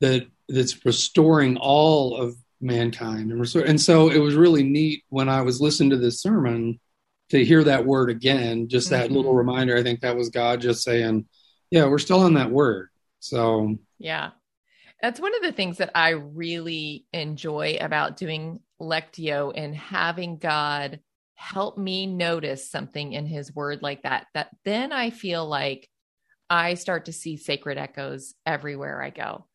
That 0.00 0.26
that's 0.48 0.84
restoring 0.84 1.56
all 1.58 2.16
of 2.16 2.36
mankind 2.60 3.30
and 3.30 3.40
restore. 3.40 3.62
And 3.62 3.80
so 3.80 4.10
it 4.10 4.18
was 4.18 4.34
really 4.34 4.62
neat 4.62 5.04
when 5.08 5.28
I 5.28 5.42
was 5.42 5.60
listening 5.60 5.90
to 5.90 5.96
this 5.96 6.20
sermon 6.20 6.80
to 7.30 7.44
hear 7.44 7.62
that 7.64 7.86
word 7.86 8.10
again. 8.10 8.68
Just 8.68 8.90
that 8.90 9.06
mm-hmm. 9.06 9.16
little 9.16 9.34
reminder. 9.34 9.76
I 9.76 9.82
think 9.82 10.00
that 10.00 10.16
was 10.16 10.30
God 10.30 10.60
just 10.60 10.82
saying, 10.82 11.26
"Yeah, 11.70 11.86
we're 11.86 11.98
still 11.98 12.20
on 12.20 12.34
that 12.34 12.50
word." 12.50 12.88
So 13.20 13.76
yeah, 13.98 14.30
that's 15.02 15.20
one 15.20 15.34
of 15.34 15.42
the 15.42 15.52
things 15.52 15.78
that 15.78 15.90
I 15.94 16.10
really 16.10 17.06
enjoy 17.12 17.78
about 17.80 18.16
doing 18.16 18.60
Lectio 18.80 19.52
and 19.54 19.74
having 19.74 20.38
God 20.38 21.00
help 21.34 21.78
me 21.78 22.06
notice 22.06 22.70
something 22.70 23.12
in 23.12 23.24
his 23.24 23.54
word 23.54 23.82
like 23.82 24.02
that. 24.02 24.26
That 24.34 24.50
then 24.64 24.92
I 24.92 25.10
feel 25.10 25.46
like 25.46 25.88
I 26.50 26.74
start 26.74 27.06
to 27.06 27.12
see 27.12 27.36
sacred 27.36 27.78
echoes 27.78 28.34
everywhere 28.44 29.02
I 29.02 29.10
go. 29.10 29.46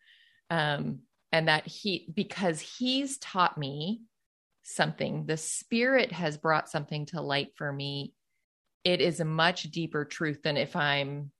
Um, 0.50 1.00
and 1.32 1.48
that 1.48 1.68
he, 1.68 2.08
because 2.14 2.60
he's 2.60 3.18
taught 3.18 3.58
me 3.58 4.02
something, 4.64 5.26
the 5.26 5.38
spirit 5.38 6.12
has 6.12 6.38
brought 6.38 6.70
something 6.70 7.06
to 7.08 7.22
light 7.22 7.50
for 7.56 7.72
me. 7.72 8.14
It 8.84 9.02
is 9.02 9.20
a 9.20 9.26
much 9.26 9.64
deeper 9.64 10.06
truth 10.06 10.42
than 10.44 10.58
if 10.58 10.76
I'm 10.76 11.32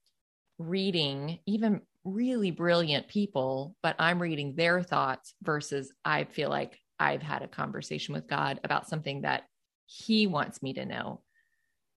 reading 0.58 1.40
even 1.46 1.80
really 2.06 2.50
brilliant 2.50 3.08
people, 3.08 3.74
but 3.82 3.96
I'm 3.98 4.22
reading 4.22 4.54
their 4.54 4.82
thoughts 4.82 5.34
versus 5.42 5.92
I 6.04 6.24
feel 6.24 6.48
like 6.48 6.78
I've 6.98 7.22
had 7.22 7.42
a 7.42 7.48
conversation 7.48 8.14
with 8.14 8.28
God 8.28 8.60
about 8.64 8.88
something 8.88 9.22
that 9.22 9.44
he 9.86 10.26
wants 10.26 10.62
me 10.62 10.72
to 10.74 10.86
know. 10.86 11.22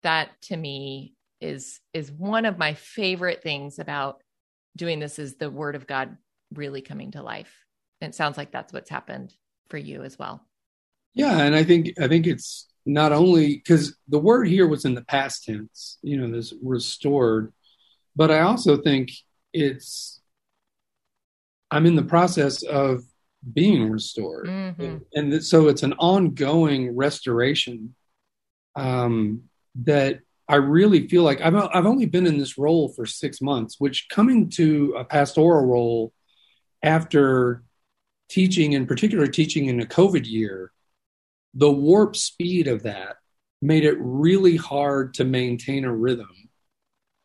That 0.03 0.29
to 0.43 0.57
me 0.57 1.13
is 1.41 1.79
is 1.93 2.11
one 2.11 2.45
of 2.45 2.57
my 2.57 2.73
favorite 2.73 3.43
things 3.43 3.79
about 3.79 4.21
doing 4.75 4.99
this 4.99 5.19
is 5.19 5.35
the 5.35 5.49
word 5.49 5.75
of 5.75 5.87
God 5.87 6.17
really 6.53 6.81
coming 6.81 7.11
to 7.11 7.23
life. 7.23 7.53
And 8.01 8.11
it 8.11 8.15
sounds 8.15 8.37
like 8.37 8.51
that's 8.51 8.73
what's 8.73 8.89
happened 8.89 9.33
for 9.69 9.77
you 9.77 10.03
as 10.03 10.17
well. 10.17 10.45
Yeah, 11.13 11.39
and 11.39 11.55
I 11.55 11.63
think 11.63 11.93
I 11.99 12.07
think 12.07 12.27
it's 12.27 12.67
not 12.85 13.11
only 13.11 13.57
because 13.57 13.95
the 14.07 14.19
word 14.19 14.47
here 14.47 14.67
was 14.67 14.85
in 14.85 14.95
the 14.95 15.03
past 15.03 15.43
tense, 15.43 15.97
you 16.01 16.17
know, 16.17 16.31
this 16.31 16.53
restored, 16.63 17.53
but 18.15 18.31
I 18.31 18.41
also 18.41 18.77
think 18.77 19.11
it's 19.53 20.21
I'm 21.71 21.85
in 21.85 21.95
the 21.95 22.03
process 22.03 22.63
of 22.63 23.03
being 23.53 23.89
restored, 23.89 24.47
mm-hmm. 24.47 24.81
and, 24.81 25.01
and, 25.13 25.43
so 25.43 25.67
it's 25.67 25.83
an 25.83 25.93
ongoing 25.93 26.95
restoration 26.95 27.95
um, 28.75 29.43
that 29.83 30.19
I 30.47 30.55
really 30.55 31.07
feel 31.07 31.23
like 31.23 31.41
I've 31.41 31.55
I've 31.55 31.85
only 31.85 32.05
been 32.05 32.25
in 32.25 32.37
this 32.37 32.57
role 32.57 32.89
for 32.89 33.05
six 33.05 33.41
months, 33.41 33.75
which 33.79 34.07
coming 34.09 34.49
to 34.51 34.95
a 34.97 35.05
pastoral 35.05 35.65
role 35.65 36.11
after 36.83 37.63
teaching, 38.29 38.73
in 38.73 38.87
particular 38.87 39.27
teaching 39.27 39.67
in 39.67 39.81
a 39.81 39.85
COVID 39.85 40.25
year, 40.25 40.71
the 41.53 41.71
warp 41.71 42.15
speed 42.15 42.67
of 42.67 42.83
that 42.83 43.17
made 43.61 43.83
it 43.83 43.97
really 43.99 44.55
hard 44.55 45.13
to 45.15 45.25
maintain 45.25 45.83
a 45.83 45.93
rhythm 45.93 46.48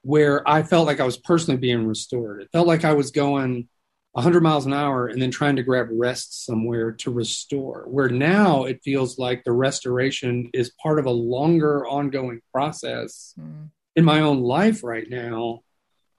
where 0.05 0.47
I 0.47 0.63
felt 0.63 0.87
like 0.87 1.01
I 1.01 1.05
was 1.05 1.17
personally 1.17 1.59
being 1.59 1.87
restored. 1.87 2.43
It 2.43 2.51
felt 2.53 2.67
like 2.67 2.85
I 2.85 2.93
was 2.93 3.11
going 3.11 3.69
100 4.13 4.43
miles 4.43 4.67
an 4.67 4.75
hour 4.75 5.07
and 5.07 5.21
then 5.21 5.31
trying 5.31 5.57
to 5.57 5.63
grab 5.63 5.89
rest 5.91 6.45
somewhere 6.45 6.93
to 6.93 7.11
restore. 7.11 7.87
Where 7.89 8.11
now 8.11 8.65
it 8.65 8.83
feels 8.85 9.19
like 9.19 9.45
the 9.45 9.53
restoration 9.53 10.51
is 10.53 10.75
part 10.81 10.99
of 10.99 11.07
a 11.07 11.11
longer 11.11 11.87
ongoing 11.87 12.43
process 12.53 13.35
mm. 13.41 13.71
in 13.97 14.05
my 14.05 14.21
own 14.21 14.43
life 14.43 14.85
right 14.85 15.09
now, 15.09 15.63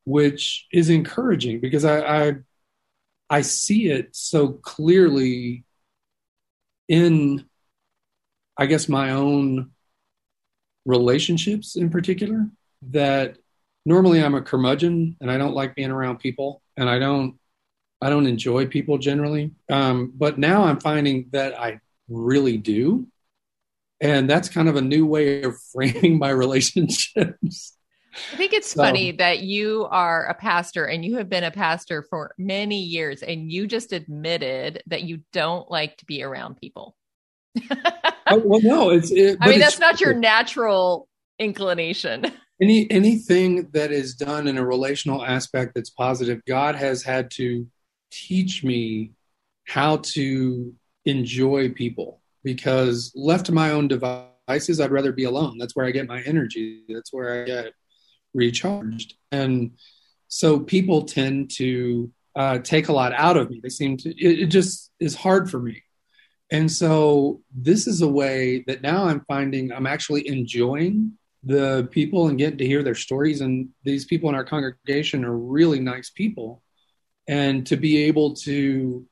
which 0.04 0.65
is 0.74 0.89
encouraging 0.89 1.60
because 1.60 1.86
I, 1.86 2.00
I 2.00 2.34
I 3.30 3.41
see 3.41 3.88
it 3.89 4.15
so 4.15 4.50
clearly 4.50 5.63
in 6.88 7.45
I 8.58 8.65
guess 8.65 8.89
my 8.89 9.12
own 9.12 9.71
relationships 10.86 11.76
in 11.76 11.91
particular 11.91 12.50
that 12.89 13.38
normally 13.86 14.24
I'm 14.24 14.36
a 14.36 14.41
curmudgeon 14.41 15.15
and 15.21 15.32
I 15.32 15.38
don't 15.38 15.54
like 15.54 15.76
being 15.76 15.91
around 15.91 16.19
people 16.19 16.62
and 16.76 16.89
I 16.89 17.00
don't 17.00 17.38
I 18.02 18.10
don't 18.10 18.28
enjoy 18.28 18.67
people 18.67 18.98
generally. 18.98 19.52
Um, 19.69 20.12
but 20.15 20.38
now 20.38 20.63
I'm 20.63 20.80
finding 20.80 21.30
that 21.32 21.60
I 21.60 21.80
really 22.10 22.58
do. 22.58 23.08
And 24.02 24.30
that's 24.30 24.50
kind 24.50 24.67
of 24.67 24.76
a 24.76 24.82
new 24.82 25.06
way 25.06 25.43
of 25.43 25.56
framing 25.74 26.19
my 26.19 26.30
relationships. 26.30 27.78
I 28.32 28.38
think 28.38 28.54
it's 28.54 28.71
so, 28.71 28.82
funny 28.82 29.12
that 29.13 29.39
you 29.39 29.88
are 29.89 30.26
a 30.28 30.34
pastor 30.34 30.86
and 30.86 31.04
you 31.04 31.17
have 31.17 31.30
been 31.30 31.43
a 31.43 31.52
pastor 31.52 32.02
for 32.02 32.34
many 32.38 32.82
years 32.82 33.21
and 33.21 33.52
you 33.52 33.67
just 33.67 33.91
admitted 33.91 34.84
that 34.88 35.04
you 35.04 35.21
don't 35.34 35.69
like 35.69 35.98
to 35.98 36.06
be 36.06 36.24
around 36.24 36.56
people. 36.58 36.95
oh, 38.28 38.41
well, 38.43 38.62
no, 38.62 38.89
it's. 38.89 39.12
It, 39.12 39.38
I 39.41 39.50
mean, 39.50 39.60
that's 39.60 39.80
not 39.80 40.00
your 40.00 40.13
natural 40.13 41.08
inclination. 41.39 42.32
Any 42.62 42.89
anything 42.89 43.70
that 43.74 43.91
is 43.91 44.15
done 44.15 44.48
in 44.48 44.58
a 44.58 44.65
relational 44.65 45.26
aspect 45.26 45.74
that's 45.76 45.89
positive, 45.89 46.41
God 46.48 46.76
has 46.76 47.04
had 47.04 47.32
to 47.32 47.68
teach 48.12 48.63
me 48.63 49.12
how 49.65 49.98
to 49.98 50.74
enjoy 51.06 51.70
people 51.70 52.22
because 52.44 53.12
left 53.15 53.48
to 53.48 53.52
my 53.52 53.72
own 53.72 53.88
devices, 53.88 54.80
I'd 54.80 54.91
rather 54.91 55.12
be 55.12 55.26
alone. 55.26 55.58
That's 55.58 55.76
where 55.76 55.86
I 55.86 55.91
get 55.91 56.08
my 56.08 56.22
energy. 56.22 56.84
That's 56.88 57.12
where 57.12 57.41
I 57.41 57.46
get 57.46 57.74
recharged. 58.34 59.15
And 59.32 59.72
so 60.28 60.60
people 60.60 61.04
tend 61.04 61.52
to 61.56 62.12
uh, 62.36 62.60
take 62.60 62.88
a 62.88 62.94
lot 62.94 63.13
out 63.13 63.38
of 63.38 63.50
me. 63.50 63.60
They 63.62 63.70
seem 63.70 63.98
to, 63.98 64.10
it, 64.10 64.39
it 64.44 64.46
just 64.48 64.91
is 65.00 65.15
hard 65.15 65.50
for 65.50 65.60
me. 65.60 65.84
And 66.52 66.72
so 66.72 67.41
this 67.54 67.88
is 67.88 68.02
a 68.02 68.08
way 68.08 68.63
that 68.68 68.82
now 68.82 69.06
I'm 69.06 69.26
finding 69.28 69.72
I'm 69.72 69.88
actually 69.88 70.28
enjoying 70.28 71.13
the 71.45 71.88
people 71.91 72.27
and 72.27 72.38
getting 72.38 72.58
to 72.58 72.65
hear 72.65 72.84
their 72.84 72.95
stories. 72.95 73.41
And 73.41 73.69
these 73.84 74.05
people 74.05 74.29
in 74.29 74.36
our 74.36 74.43
congregation 74.43 75.23
are 75.23 75.38
really 75.38 75.79
nice 75.79 76.10
people. 76.10 76.63
And 77.27 77.65
to 77.67 77.77
be 77.77 78.03
able 78.03 78.36
to 78.38 79.05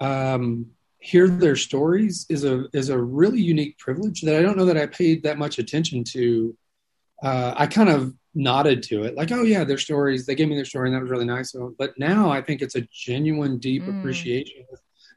um, 0.00 0.66
hear 0.98 1.28
their 1.28 1.56
stories 1.56 2.26
is 2.28 2.44
a 2.44 2.66
is 2.72 2.88
a 2.88 2.98
really 2.98 3.40
unique 3.40 3.78
privilege 3.78 4.22
that 4.22 4.36
I 4.36 4.42
don't 4.42 4.56
know 4.56 4.66
that 4.66 4.78
I 4.78 4.86
paid 4.86 5.22
that 5.22 5.38
much 5.38 5.58
attention 5.58 6.04
to. 6.04 6.56
Uh, 7.22 7.54
I 7.56 7.66
kind 7.66 7.88
of 7.88 8.14
nodded 8.34 8.82
to 8.82 9.04
it, 9.04 9.14
like, 9.14 9.30
oh 9.30 9.42
yeah, 9.42 9.64
their 9.64 9.78
stories. 9.78 10.26
They 10.26 10.34
gave 10.34 10.48
me 10.48 10.56
their 10.56 10.64
story, 10.64 10.88
and 10.88 10.96
that 10.96 11.02
was 11.02 11.10
really 11.10 11.26
nice. 11.26 11.54
But 11.78 11.98
now 11.98 12.30
I 12.30 12.42
think 12.42 12.60
it's 12.60 12.74
a 12.74 12.86
genuine, 12.92 13.58
deep 13.58 13.84
mm. 13.84 13.98
appreciation. 13.98 14.64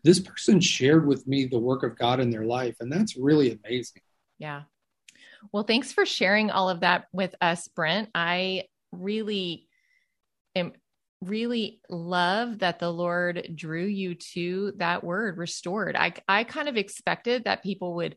This 0.04 0.20
person 0.20 0.60
shared 0.60 1.08
with 1.08 1.28
me 1.28 1.46
the 1.46 1.60
work 1.60 1.84
of 1.84 1.98
God 1.98 2.20
in 2.20 2.30
their 2.30 2.46
life, 2.46 2.76
and 2.80 2.92
that's 2.92 3.18
really 3.18 3.52
amazing. 3.52 4.02
Yeah. 4.38 4.64
Well, 5.52 5.64
thanks 5.64 5.92
for 5.92 6.06
sharing 6.06 6.52
all 6.52 6.70
of 6.70 6.82
that 6.82 7.06
with 7.12 7.36
us, 7.42 7.68
Brent. 7.70 8.10
I 8.16 8.64
really 8.92 9.68
am 10.56 10.74
really 11.22 11.82
love 11.90 12.60
that 12.60 12.80
the 12.80 12.92
Lord 12.92 13.52
drew 13.56 13.86
you 13.86 14.16
to 14.34 14.74
that 14.78 15.04
word 15.04 15.38
restored. 15.38 15.96
I 15.96 16.14
I 16.28 16.44
kind 16.44 16.70
of 16.70 16.78
expected 16.78 17.46
that 17.46 17.64
people 17.64 17.96
would, 17.96 18.16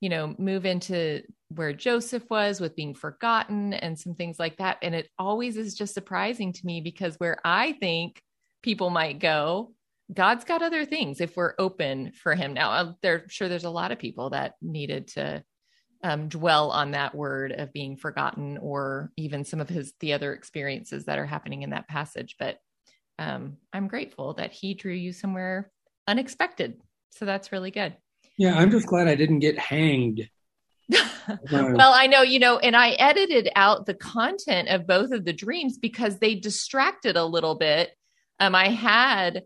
you 0.00 0.08
know, 0.08 0.34
move 0.38 0.64
into 0.64 1.22
where 1.48 1.72
Joseph 1.72 2.24
was 2.30 2.60
with 2.60 2.76
being 2.76 2.94
forgotten 2.94 3.74
and 3.74 3.98
some 3.98 4.14
things 4.14 4.38
like 4.38 4.58
that. 4.58 4.78
And 4.82 4.94
it 4.94 5.08
always 5.18 5.56
is 5.56 5.74
just 5.74 5.94
surprising 5.94 6.52
to 6.52 6.66
me 6.66 6.80
because 6.80 7.16
where 7.16 7.38
I 7.44 7.72
think 7.72 8.22
people 8.62 8.90
might 8.90 9.18
go, 9.18 9.72
God's 10.12 10.44
got 10.44 10.62
other 10.62 10.84
things 10.84 11.20
if 11.20 11.36
we're 11.36 11.54
open 11.58 12.12
for 12.12 12.34
him. 12.34 12.54
Now, 12.54 12.70
I'm 12.70 12.94
there 13.02 13.24
sure 13.28 13.48
there's 13.48 13.64
a 13.64 13.70
lot 13.70 13.92
of 13.92 13.98
people 13.98 14.30
that 14.30 14.54
needed 14.62 15.08
to 15.08 15.44
um, 16.02 16.28
dwell 16.28 16.70
on 16.70 16.92
that 16.92 17.14
word 17.14 17.52
of 17.52 17.72
being 17.72 17.96
forgotten 17.96 18.58
or 18.58 19.10
even 19.16 19.44
some 19.44 19.60
of 19.60 19.68
his 19.68 19.92
the 20.00 20.12
other 20.12 20.32
experiences 20.32 21.04
that 21.06 21.18
are 21.18 21.26
happening 21.26 21.62
in 21.62 21.70
that 21.70 21.88
passage. 21.88 22.36
But 22.38 22.58
um, 23.18 23.56
i'm 23.72 23.88
grateful 23.88 24.34
that 24.34 24.52
he 24.52 24.74
drew 24.74 24.92
you 24.92 25.12
somewhere 25.12 25.70
unexpected. 26.06 26.80
So 27.10 27.24
that's 27.24 27.52
really 27.52 27.70
good. 27.70 27.96
Yeah 28.36 28.56
i'm 28.56 28.70
just 28.70 28.86
glad 28.86 29.08
i 29.08 29.14
didn't 29.14 29.40
get 29.40 29.58
hanged. 29.58 30.28
Well 31.52 31.92
i 31.92 32.06
know 32.06 32.22
you 32.22 32.38
know 32.38 32.58
and 32.58 32.74
i 32.74 32.92
edited 32.92 33.50
out 33.54 33.84
the 33.84 33.92
content 33.92 34.70
of 34.70 34.86
both 34.86 35.10
of 35.10 35.26
the 35.26 35.32
dreams 35.34 35.76
because 35.76 36.18
they 36.18 36.34
distracted 36.34 37.16
a 37.16 37.24
little 37.24 37.56
bit. 37.56 37.90
Um 38.40 38.54
i 38.54 38.68
had 38.68 39.42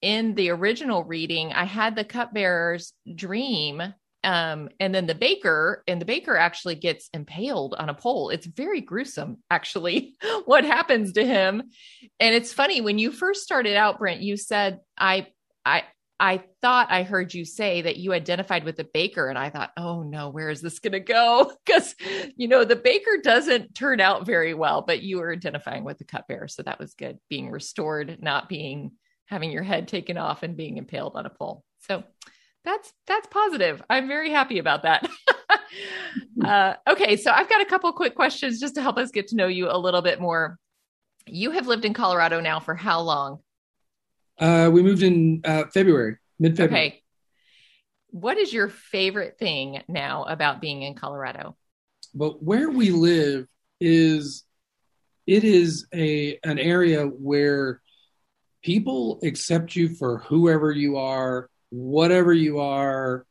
in 0.00 0.34
the 0.34 0.50
original 0.50 1.02
reading 1.02 1.52
i 1.52 1.64
had 1.64 1.96
the 1.96 2.04
cupbearer's 2.04 2.92
dream 3.16 3.82
um, 4.24 4.70
and 4.80 4.94
then 4.94 5.06
the 5.06 5.14
baker 5.14 5.84
and 5.86 6.00
the 6.00 6.06
baker 6.06 6.36
actually 6.36 6.76
gets 6.76 7.08
impaled 7.12 7.74
on 7.78 7.90
a 7.90 7.94
pole. 7.94 8.30
It's 8.30 8.46
very 8.46 8.80
gruesome, 8.80 9.38
actually, 9.50 10.16
what 10.46 10.64
happens 10.64 11.12
to 11.12 11.24
him. 11.24 11.62
And 12.18 12.34
it's 12.34 12.52
funny 12.52 12.80
when 12.80 12.98
you 12.98 13.12
first 13.12 13.42
started 13.42 13.76
out, 13.76 13.98
Brent, 13.98 14.22
you 14.22 14.36
said, 14.36 14.80
I, 14.98 15.28
I, 15.64 15.84
I 16.18 16.42
thought 16.62 16.90
I 16.90 17.02
heard 17.02 17.34
you 17.34 17.44
say 17.44 17.82
that 17.82 17.96
you 17.96 18.12
identified 18.12 18.64
with 18.64 18.76
the 18.76 18.88
baker, 18.94 19.28
and 19.28 19.36
I 19.36 19.50
thought, 19.50 19.72
oh 19.76 20.02
no, 20.02 20.30
where 20.30 20.48
is 20.48 20.60
this 20.60 20.78
going 20.78 20.92
to 20.92 21.00
go? 21.00 21.52
Because, 21.66 21.94
you 22.36 22.46
know, 22.46 22.64
the 22.64 22.76
baker 22.76 23.18
doesn't 23.22 23.74
turn 23.74 24.00
out 24.00 24.26
very 24.26 24.54
well, 24.54 24.82
but 24.82 25.02
you 25.02 25.18
were 25.18 25.32
identifying 25.32 25.82
with 25.82 25.98
the 25.98 26.04
cupbearer. 26.04 26.46
So 26.46 26.62
that 26.62 26.78
was 26.78 26.94
good 26.94 27.18
being 27.28 27.50
restored, 27.50 28.18
not 28.22 28.48
being 28.48 28.92
having 29.26 29.50
your 29.50 29.62
head 29.62 29.88
taken 29.88 30.16
off 30.16 30.42
and 30.42 30.56
being 30.56 30.76
impaled 30.76 31.16
on 31.16 31.26
a 31.26 31.30
pole. 31.30 31.64
So 31.80 32.04
that's 32.64 32.92
that's 33.06 33.26
positive. 33.28 33.82
I'm 33.90 34.08
very 34.08 34.30
happy 34.30 34.58
about 34.58 34.82
that. 34.82 35.06
uh, 36.44 36.74
okay, 36.88 37.16
so 37.16 37.30
I've 37.30 37.48
got 37.48 37.60
a 37.60 37.66
couple 37.66 37.92
quick 37.92 38.14
questions 38.14 38.58
just 38.58 38.74
to 38.76 38.82
help 38.82 38.96
us 38.96 39.10
get 39.10 39.28
to 39.28 39.36
know 39.36 39.46
you 39.46 39.70
a 39.70 39.78
little 39.78 40.02
bit 40.02 40.20
more. 40.20 40.58
You 41.26 41.52
have 41.52 41.66
lived 41.66 41.84
in 41.84 41.94
Colorado 41.94 42.40
now 42.40 42.60
for 42.60 42.74
how 42.74 43.00
long? 43.00 43.40
Uh, 44.38 44.70
we 44.72 44.82
moved 44.82 45.02
in 45.02 45.42
uh, 45.44 45.64
February, 45.72 46.16
mid 46.38 46.56
February. 46.56 46.86
Okay. 46.86 47.02
What 48.10 48.38
is 48.38 48.52
your 48.52 48.68
favorite 48.68 49.38
thing 49.38 49.82
now 49.88 50.24
about 50.24 50.60
being 50.60 50.82
in 50.82 50.94
Colorado? 50.94 51.56
But 52.14 52.42
where 52.42 52.70
we 52.70 52.90
live 52.90 53.46
is 53.80 54.44
it 55.26 55.44
is 55.44 55.86
a 55.92 56.38
an 56.44 56.58
area 56.58 57.04
where 57.04 57.80
people 58.62 59.20
accept 59.22 59.76
you 59.76 59.88
for 59.88 60.18
whoever 60.18 60.70
you 60.70 60.96
are 60.96 61.50
whatever 61.74 62.32
you 62.32 62.60
are, 62.60 63.26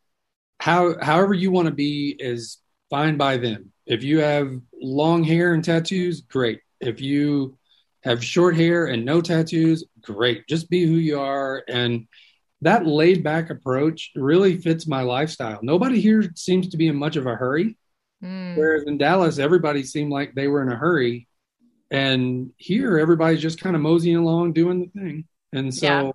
how 0.60 0.96
however 1.02 1.34
you 1.34 1.52
want 1.52 1.68
to 1.68 1.74
be 1.74 2.16
is 2.20 2.58
fine 2.90 3.18
by 3.18 3.38
them. 3.38 3.72
If 3.86 4.04
you 4.04 4.20
have 4.20 4.60
long 4.82 5.24
hair 5.24 5.54
and 5.54 5.64
tattoos, 5.64 6.22
great. 6.22 6.60
If 6.80 7.02
you 7.02 7.58
have 8.04 8.24
short 8.24 8.56
hair 8.56 8.86
and 8.86 9.06
no 9.06 9.22
tattoos, 9.22 9.86
great. 10.02 10.48
Just 10.48 10.70
be 10.70 10.86
who 10.86 10.96
you 10.96 11.20
are. 11.20 11.64
And 11.68 12.08
that 12.62 12.86
laid 12.86 13.24
back 13.24 13.50
approach 13.50 14.12
really 14.16 14.58
fits 14.58 14.88
my 14.88 15.02
lifestyle. 15.02 15.60
Nobody 15.62 16.00
here 16.02 16.30
seems 16.36 16.70
to 16.70 16.78
be 16.78 16.88
in 16.88 16.96
much 16.96 17.16
of 17.16 17.26
a 17.26 17.36
hurry. 17.36 17.78
Mm. 18.24 18.58
Whereas 18.58 18.84
in 18.84 18.98
Dallas, 18.98 19.38
everybody 19.38 19.84
seemed 19.84 20.12
like 20.12 20.34
they 20.34 20.48
were 20.48 20.62
in 20.62 20.72
a 20.72 20.78
hurry. 20.78 21.28
And 21.92 22.52
here, 22.58 22.98
everybody's 22.98 23.42
just 23.42 23.60
kind 23.60 23.76
of 23.76 23.82
moseying 23.82 24.16
along 24.16 24.54
doing 24.54 24.80
the 24.80 25.00
thing. 25.00 25.26
And 25.52 25.74
so 25.74 25.88
yeah. 25.88 26.12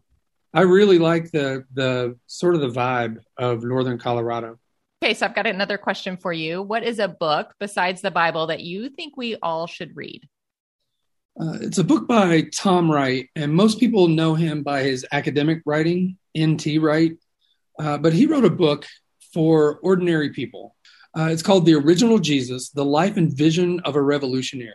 I 0.55 0.63
really 0.63 0.99
like 0.99 1.31
the 1.31 1.65
the 1.75 2.17
sort 2.27 2.55
of 2.55 2.61
the 2.61 2.69
vibe 2.69 3.19
of 3.37 3.65
northern 3.65 3.99
Colorado. 3.99 4.59
Okay, 5.03 5.15
so 5.15 5.27
I've 5.27 5.35
got 5.35 5.47
another 5.47 5.79
question 5.79 6.17
for 6.17 6.33
you. 6.33 6.63
What 6.63 6.83
is 6.83 6.99
a 6.99 7.07
book 7.07 7.55
besides 7.61 8.01
the 8.01 8.11
Bible 8.11 8.49
that 8.49 8.61
you 8.61 8.89
think 8.89 9.17
we 9.17 9.37
all 9.37 9.67
should 9.67 9.95
read? 9.95 10.29
Uh, 11.41 11.59
it's 11.61 11.79
a 11.79 11.85
book 11.85 12.09
by 12.09 12.43
Tom 12.53 12.91
Wright, 12.91 13.29
and 13.37 13.55
most 13.55 13.79
people 13.79 14.09
know 14.09 14.35
him 14.35 14.65
by 14.65 14.83
his 14.83 15.07
academic 15.13 15.63
writing, 15.65 16.19
N.T. 16.35 16.79
Wright. 16.79 17.13
Uh, 17.79 17.97
but 17.97 18.13
he 18.13 18.27
wrote 18.27 18.45
a 18.45 18.51
book 18.51 18.87
for 19.33 19.79
ordinary 19.83 20.31
people. 20.31 20.75
Uh, 21.17 21.29
it's 21.31 21.43
called 21.43 21.65
The 21.65 21.75
Original 21.75 22.19
Jesus 22.19 22.71
The 22.71 22.85
Life 22.85 23.17
and 23.17 23.33
Vision 23.33 23.79
of 23.85 23.95
a 23.95 24.03
Revolutionary. 24.03 24.75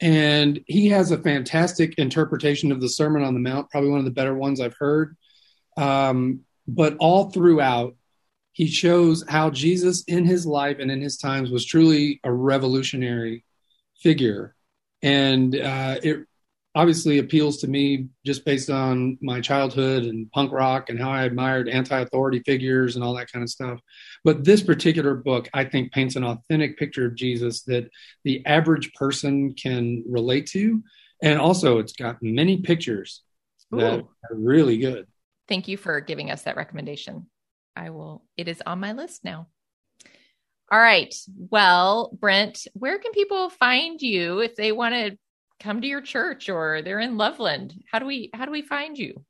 And 0.00 0.60
he 0.66 0.88
has 0.88 1.10
a 1.10 1.18
fantastic 1.18 1.94
interpretation 1.98 2.70
of 2.70 2.80
the 2.80 2.88
Sermon 2.88 3.22
on 3.22 3.34
the 3.34 3.40
Mount, 3.40 3.70
probably 3.70 3.90
one 3.90 3.98
of 3.98 4.04
the 4.04 4.10
better 4.12 4.34
ones 4.34 4.60
I've 4.60 4.76
heard. 4.78 5.16
Um, 5.76 6.40
but 6.66 6.96
all 6.98 7.30
throughout, 7.30 7.96
he 8.52 8.66
shows 8.66 9.24
how 9.28 9.50
Jesus 9.50 10.04
in 10.04 10.24
his 10.24 10.44
life 10.44 10.78
and 10.80 10.90
in 10.90 11.00
his 11.00 11.16
times 11.16 11.50
was 11.50 11.64
truly 11.64 12.20
a 12.24 12.32
revolutionary 12.32 13.44
figure. 14.00 14.54
And 15.02 15.54
uh, 15.54 15.96
it 16.02 16.26
obviously 16.78 17.18
appeals 17.18 17.56
to 17.56 17.66
me 17.66 18.06
just 18.24 18.44
based 18.44 18.70
on 18.70 19.18
my 19.20 19.40
childhood 19.40 20.04
and 20.04 20.30
punk 20.30 20.52
rock 20.52 20.88
and 20.88 21.00
how 21.00 21.10
I 21.10 21.24
admired 21.24 21.68
anti 21.68 21.98
authority 21.98 22.40
figures 22.46 22.94
and 22.94 23.04
all 23.04 23.16
that 23.16 23.32
kind 23.32 23.42
of 23.42 23.50
stuff. 23.50 23.80
But 24.22 24.44
this 24.44 24.62
particular 24.62 25.16
book, 25.16 25.48
I 25.52 25.64
think, 25.64 25.90
paints 25.90 26.14
an 26.14 26.22
authentic 26.22 26.78
picture 26.78 27.04
of 27.04 27.16
Jesus 27.16 27.62
that 27.62 27.90
the 28.22 28.46
average 28.46 28.92
person 28.94 29.54
can 29.54 30.04
relate 30.08 30.46
to. 30.50 30.80
And 31.20 31.40
also, 31.40 31.78
it's 31.78 31.94
got 31.94 32.22
many 32.22 32.58
pictures 32.58 33.22
Ooh. 33.74 33.78
that 33.78 33.98
are 33.98 34.36
really 34.36 34.78
good. 34.78 35.08
Thank 35.48 35.66
you 35.66 35.76
for 35.76 36.00
giving 36.00 36.30
us 36.30 36.42
that 36.42 36.56
recommendation. 36.56 37.26
I 37.74 37.90
will, 37.90 38.22
it 38.36 38.46
is 38.46 38.62
on 38.64 38.78
my 38.78 38.92
list 38.92 39.24
now. 39.24 39.48
All 40.70 40.78
right. 40.78 41.12
Well, 41.36 42.16
Brent, 42.20 42.68
where 42.74 43.00
can 43.00 43.10
people 43.10 43.50
find 43.50 44.00
you 44.00 44.38
if 44.38 44.54
they 44.54 44.70
want 44.70 44.94
to 44.94 45.18
come 45.60 45.80
to 45.80 45.86
your 45.86 46.00
church 46.00 46.48
or 46.48 46.82
they're 46.82 47.00
in 47.00 47.16
Loveland? 47.16 47.74
How 47.90 47.98
do 47.98 48.06
we 48.06 48.30
how 48.32 48.44
do 48.44 48.52
we 48.52 48.62
find 48.62 48.96
you? 48.98 49.24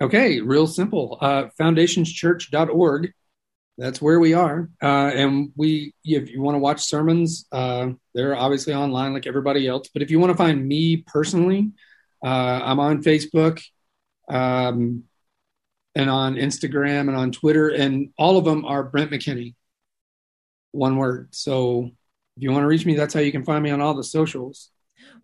Okay, 0.00 0.40
real 0.40 0.66
simple. 0.66 1.18
Uh, 1.20 1.46
foundationschurch.org 1.58 3.12
that's 3.78 4.00
where 4.00 4.18
we 4.18 4.32
are. 4.32 4.70
Uh, 4.82 5.10
and 5.14 5.52
we, 5.54 5.94
if 6.04 6.30
you 6.30 6.40
want 6.40 6.54
to 6.54 6.60
watch 6.60 6.80
sermons, 6.80 7.46
uh, 7.52 7.88
they're 8.14 8.34
obviously 8.34 8.72
online 8.72 9.12
like 9.12 9.26
everybody 9.26 9.68
else. 9.68 9.88
But 9.92 10.02
if 10.02 10.10
you 10.10 10.18
want 10.18 10.30
to 10.32 10.36
find 10.36 10.66
me 10.66 10.98
personally, 10.98 11.72
uh, 12.24 12.28
I'm 12.64 12.80
on 12.80 13.02
Facebook 13.02 13.62
um, 14.30 15.04
and 15.94 16.08
on 16.08 16.36
Instagram 16.36 17.08
and 17.08 17.16
on 17.16 17.32
Twitter, 17.32 17.68
and 17.68 18.10
all 18.18 18.38
of 18.38 18.46
them 18.46 18.64
are 18.64 18.82
Brent 18.82 19.10
McKinney, 19.10 19.54
one 20.72 20.96
word. 20.96 21.34
So 21.34 21.90
if 22.36 22.42
you 22.42 22.50
want 22.52 22.62
to 22.62 22.68
reach 22.68 22.86
me, 22.86 22.94
that's 22.94 23.12
how 23.12 23.20
you 23.20 23.32
can 23.32 23.44
find 23.44 23.62
me 23.62 23.70
on 23.70 23.82
all 23.82 23.94
the 23.94 24.04
socials. 24.04 24.70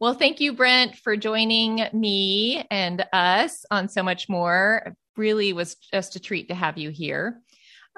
Well, 0.01 0.15
thank 0.15 0.41
you, 0.41 0.53
Brent, 0.53 0.97
for 0.97 1.17
joining 1.17 1.87
me 1.93 2.67
and 2.71 3.05
us 3.13 3.65
on 3.71 3.89
so 3.89 4.03
much 4.03 4.29
more. 4.29 4.95
Really 5.17 5.53
was 5.53 5.75
just 5.75 6.17
a 6.17 6.21
treat 6.21 6.49
to 6.49 6.55
have 6.55 6.79
you 6.79 6.91
here. 6.91 7.41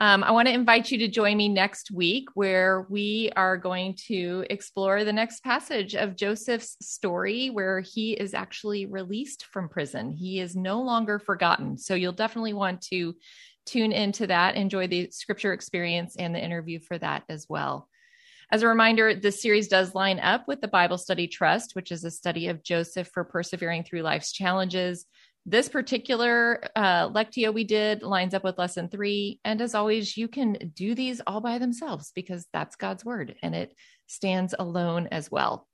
Um, 0.01 0.25
I 0.25 0.33
want 0.33 0.49
to 0.49 0.55
invite 0.55 0.91
you 0.91 0.99
to 0.99 1.09
join 1.09 1.37
me 1.37 1.49
next 1.49 1.93
week 1.93 2.29
where 2.35 2.85
we 2.91 3.31
are 3.37 3.57
going 3.57 3.97
to 4.09 4.45
explore 4.51 5.05
the 5.05 5.13
next 5.13 5.45
passage 5.45 5.95
of 5.95 6.17
Joseph's 6.17 6.77
story 6.81 7.49
where 7.51 7.81
he 7.81 8.13
is 8.13 8.35
actually 8.35 8.87
released 8.87 9.45
from 9.47 9.69
prison. 9.69 10.11
He 10.11 10.41
is 10.41 10.57
no 10.57 10.83
longer 10.83 11.21
forgotten. 11.21 11.79
So 11.79 11.95
you'll 11.95 12.13
definitely 12.13 12.55
want 12.55 12.81
to 12.89 13.15
tune 13.67 13.93
into 13.93 14.27
that, 14.27 14.57
enjoy 14.57 14.89
the 14.89 15.11
scripture 15.13 15.53
experience 15.53 16.17
and 16.17 16.35
the 16.35 16.45
interview 16.45 16.81
for 16.81 16.99
that 16.99 17.23
as 17.29 17.47
well. 17.49 17.89
As 18.53 18.63
a 18.63 18.69
reminder, 18.69 19.15
this 19.15 19.41
series 19.41 19.69
does 19.69 19.95
line 19.95 20.21
up 20.21 20.47
with 20.47 20.61
the 20.61 20.69
Bible 20.69 20.99
Study 20.99 21.27
Trust, 21.27 21.75
which 21.75 21.91
is 21.91 22.05
a 22.05 22.11
study 22.11 22.49
of 22.49 22.63
Joseph 22.63 23.09
for 23.09 23.25
persevering 23.25 23.85
through 23.85 24.03
life's 24.03 24.33
challenges. 24.33 25.07
This 25.47 25.69
particular 25.69 26.63
uh, 26.75 27.09
Lectio 27.11 27.53
we 27.53 27.65
did 27.65 28.03
lines 28.03 28.33
up 28.33 28.45
with 28.45 28.59
lesson 28.59 28.89
three. 28.89 29.41
And 29.45 29.61
as 29.61 29.75
always, 29.75 30.17
you 30.17 30.29
can 30.29 30.73
do 30.75 30.95
these 30.95 31.21
all 31.27 31.41
by 31.41 31.59
themselves 31.59 32.13
because 32.15 32.47
that's 32.53 32.77
God's 32.77 33.05
word 33.05 33.35
and 33.43 33.55
it 33.55 33.75
stands 34.07 34.55
alone 34.59 35.09
as 35.11 35.31
well. 35.31 35.67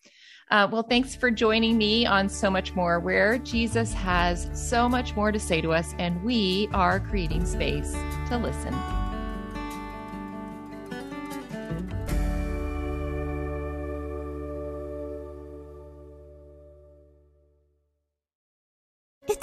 Uh, 0.50 0.66
well, 0.70 0.82
thanks 0.82 1.14
for 1.14 1.30
joining 1.30 1.78
me 1.78 2.04
on 2.06 2.28
So 2.28 2.50
Much 2.50 2.74
More, 2.74 2.98
where 2.98 3.38
Jesus 3.38 3.92
has 3.92 4.50
so 4.52 4.88
much 4.88 5.14
more 5.14 5.30
to 5.30 5.38
say 5.38 5.60
to 5.60 5.72
us, 5.72 5.94
and 6.00 6.20
we 6.24 6.68
are 6.72 6.98
creating 6.98 7.46
space 7.46 7.92
to 8.28 8.36
listen. 8.36 9.09